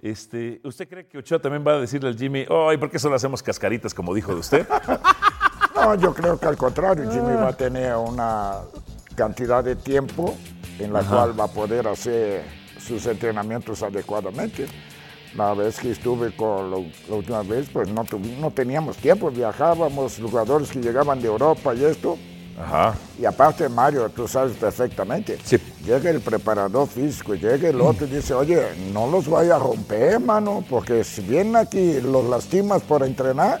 [0.00, 3.16] Este, ¿Usted cree que Ochoa también va a decirle al Jimmy, ay, ¿por qué solo
[3.16, 4.68] hacemos cascaritas como dijo de usted?
[5.76, 8.54] No, yo creo que al contrario, Jimmy va a tener una
[9.14, 10.34] cantidad de tiempo
[10.78, 12.44] en la cual va a poder hacer
[12.84, 14.66] sus entrenamientos adecuadamente.
[15.34, 18.04] La vez que estuve con lo- la última vez, pues no,
[18.40, 22.16] no teníamos tiempo, viajábamos, jugadores que llegaban de Europa y esto.
[22.58, 22.94] Ajá.
[23.20, 25.36] Y aparte, Mario, tú sabes perfectamente.
[25.84, 28.62] Llega el preparador físico, llega el otro y dice, oye,
[28.94, 33.60] no los vaya a romper, mano, porque si vienen aquí los lastimas por entrenar,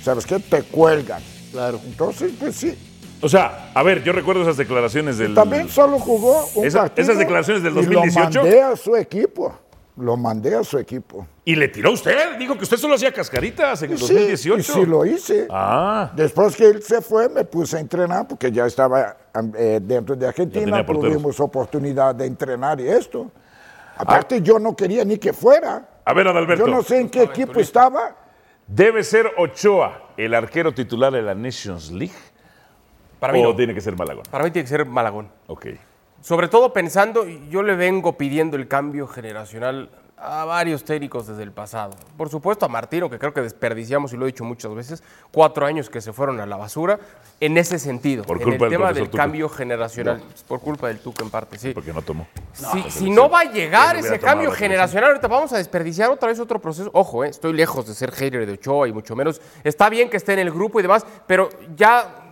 [0.00, 0.38] ¿sabes qué?
[0.38, 1.20] Te cuelgan.
[1.56, 1.80] Claro.
[1.86, 2.76] Entonces, pues sí.
[3.22, 5.34] O sea, a ver, yo recuerdo esas declaraciones del...
[5.34, 7.02] También solo jugó un Esa- partido.
[7.04, 8.28] esas declaraciones del y 2018.
[8.38, 9.58] lo mandé a su equipo.
[9.96, 11.26] Lo mandé a su equipo.
[11.42, 14.58] Y le tiró usted, dijo que usted solo hacía cascaritas en el Sí, 2018.
[14.58, 15.46] y sí lo hice.
[15.50, 16.12] Ah.
[16.14, 19.16] Después que él se fue, me puse a entrenar porque ya estaba
[19.56, 23.30] eh, dentro de Argentina, tuvimos oportunidad de entrenar y esto.
[23.96, 25.88] Aparte, yo no quería ni que fuera.
[26.04, 26.66] A ver, Adalberto.
[26.66, 28.14] Yo no sé en qué equipo estaba.
[28.66, 32.14] ¿Debe ser Ochoa el arquero titular de la Nations League?
[33.20, 33.56] Para mí ¿O no.
[33.56, 34.24] tiene que ser Malagón?
[34.30, 35.28] Para mí tiene que ser Malagón.
[35.46, 35.66] Ok.
[36.20, 41.52] Sobre todo pensando, yo le vengo pidiendo el cambio generacional a varios técnicos desde el
[41.52, 41.92] pasado.
[42.16, 45.66] Por supuesto a Martino, que creo que desperdiciamos, y lo he dicho muchas veces, cuatro
[45.66, 46.98] años que se fueron a la basura,
[47.38, 51.30] en ese sentido, Por en el tema del cambio generacional, por culpa del Tuca en
[51.30, 51.72] parte, sí.
[51.74, 52.26] Porque no tomó.
[52.88, 56.60] Si, no va a llegar ese cambio generacional, ahorita vamos a desperdiciar otra vez otro
[56.60, 56.90] proceso.
[56.94, 59.40] Ojo, eh, estoy lejos de ser hater de Ochoa y mucho menos.
[59.64, 62.25] Está bien que esté en el grupo y demás, pero ya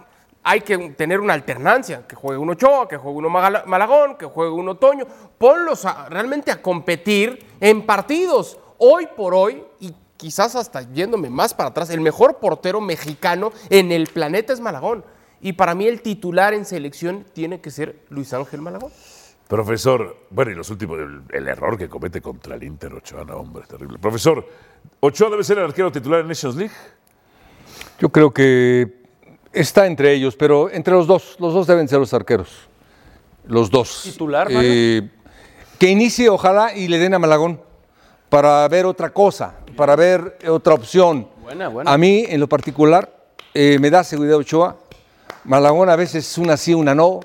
[0.45, 2.07] hay que tener una alternancia.
[2.07, 5.07] Que juegue un Ochoa, que juegue uno Malagón, que juegue un Otoño.
[5.39, 8.59] Ponlos a- realmente a competir en partidos.
[8.79, 13.91] Hoy por hoy, y quizás hasta yéndome más para atrás, el mejor portero mexicano en
[13.91, 15.05] el planeta es Malagón.
[15.41, 18.91] Y para mí el titular en selección tiene que ser Luis Ángel Malagón.
[19.49, 23.37] Profesor, bueno, y los últimos, el, el error que comete contra el Inter Ochoa, no,
[23.37, 23.99] hombre, terrible.
[23.99, 24.47] Profesor,
[25.01, 26.73] ¿Ochoa debe ser el arquero titular en Nations League?
[27.99, 29.04] Yo creo que
[29.55, 32.49] está entre ellos, pero entre los dos, los dos deben ser los arqueros.
[33.47, 34.01] Los dos.
[34.05, 34.61] ¿Titular, Mario?
[34.73, 35.09] Eh,
[35.79, 37.61] que inicie, ojalá, y le den a Malagón
[38.29, 41.29] para ver otra cosa, para ver otra opción.
[41.43, 41.93] Buena, buena.
[41.93, 43.13] A mí, en lo particular,
[43.53, 44.77] eh, me da seguridad Ochoa.
[45.45, 47.21] Malagón a veces es una sí, una no.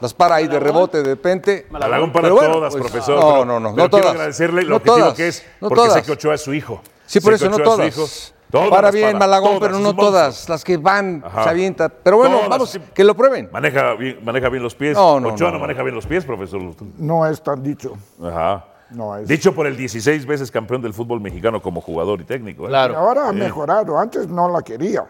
[0.00, 1.66] Las para ahí de rebote de repente.
[1.70, 3.18] Malagón para Pero bueno, todas, pues, profesor.
[3.18, 3.74] No, pero- no, no.
[3.74, 4.10] pero no quiero todas.
[4.14, 6.02] agradecerle lo no objetivo todas, que es, no porque sé todas.
[6.06, 6.82] que Ochoa es su hijo.
[7.06, 7.88] Sí, por eso no cochó a su todas.
[7.96, 8.06] hijo.
[8.52, 10.46] Todas Para bien, para, Malagón, todas, pero no todas.
[10.46, 11.44] Las que van, Ajá.
[11.44, 11.88] se avienta.
[11.88, 13.48] Pero bueno, Todas, vamos, que lo prueben.
[13.50, 14.94] Maneja bien, maneja bien los pies.
[14.94, 15.60] No, no, Ochoa no, no, no.
[15.60, 16.60] maneja bien los pies, profesor.
[16.98, 17.94] No es tan dicho.
[18.22, 18.66] Ajá.
[18.90, 19.26] No es.
[19.26, 22.68] Dicho por el 16 veces campeón del fútbol mexicano como jugador y técnico.
[22.68, 22.76] ¿eh?
[22.76, 23.98] Ahora ha mejorado.
[23.98, 25.06] Antes no la quería.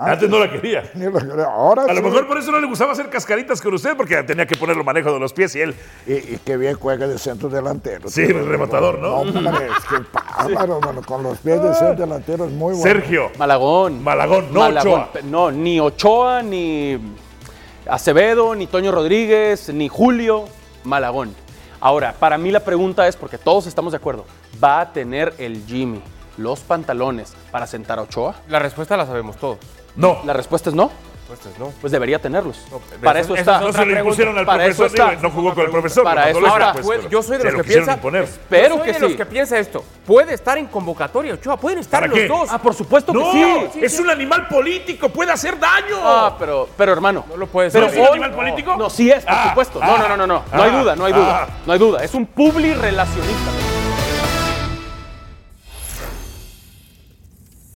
[0.00, 0.90] Antes no la quería.
[0.94, 1.44] Ni la quería.
[1.44, 4.46] Ahora A lo mejor por eso no le gustaba hacer cascaritas con usted, porque tenía
[4.46, 5.74] que poner el manejo de los pies y él.
[6.06, 8.08] Y, y qué bien juega de centro delantero.
[8.08, 9.16] Sí, el rematador, ¿no?
[9.16, 12.82] hombre, es que mano, con los pies de centro delantero es muy bueno.
[12.82, 13.30] Sergio.
[13.38, 14.02] Malagón.
[14.02, 15.00] Malagón, no Malagón.
[15.02, 15.20] Ochoa.
[15.24, 16.98] No, ni Ochoa, ni
[17.86, 20.46] Acevedo, ni Toño Rodríguez, ni Julio.
[20.84, 21.34] Malagón.
[21.80, 24.24] Ahora, para mí la pregunta es, porque todos estamos de acuerdo,
[24.62, 26.02] ¿va a tener el Jimmy
[26.36, 28.34] los pantalones para sentar a Ochoa?
[28.48, 29.58] La respuesta la sabemos todos.
[29.96, 30.20] No.
[30.24, 30.84] La respuesta es no.
[31.30, 31.72] La respuesta es no.
[31.80, 32.58] Pues debería tenerlos.
[32.68, 33.60] pero para eso- está.
[33.60, 35.10] No se lo impusieron al Para eso profesor, está.
[35.16, 36.02] digo, no jugó con el profesor.
[36.02, 37.72] Para eso respuesta, Pues, pero yo soy de los lo que.
[37.72, 39.84] Espero yo soy que de los que piensa esto.
[40.04, 42.26] Puede estar en convocatoria Ochoa, pueden estar ¿Para los qué?
[42.26, 42.48] dos.
[42.50, 43.80] Ah, por supuesto que sí.
[43.84, 45.98] es un animal político, puede hacer daño.
[46.02, 47.24] Ah, pero, pero hermano.
[47.28, 48.76] No lo puedes pero ¿No es un animal político?
[48.76, 49.78] No, sí es, por Ah, supuesto.
[49.80, 50.42] ah, no, no, no, no, no.
[50.52, 51.42] No hay ah, duda, no hay duda.
[51.44, 51.48] ah.
[51.64, 52.02] No hay duda.
[52.02, 53.50] Es un publi relacionista.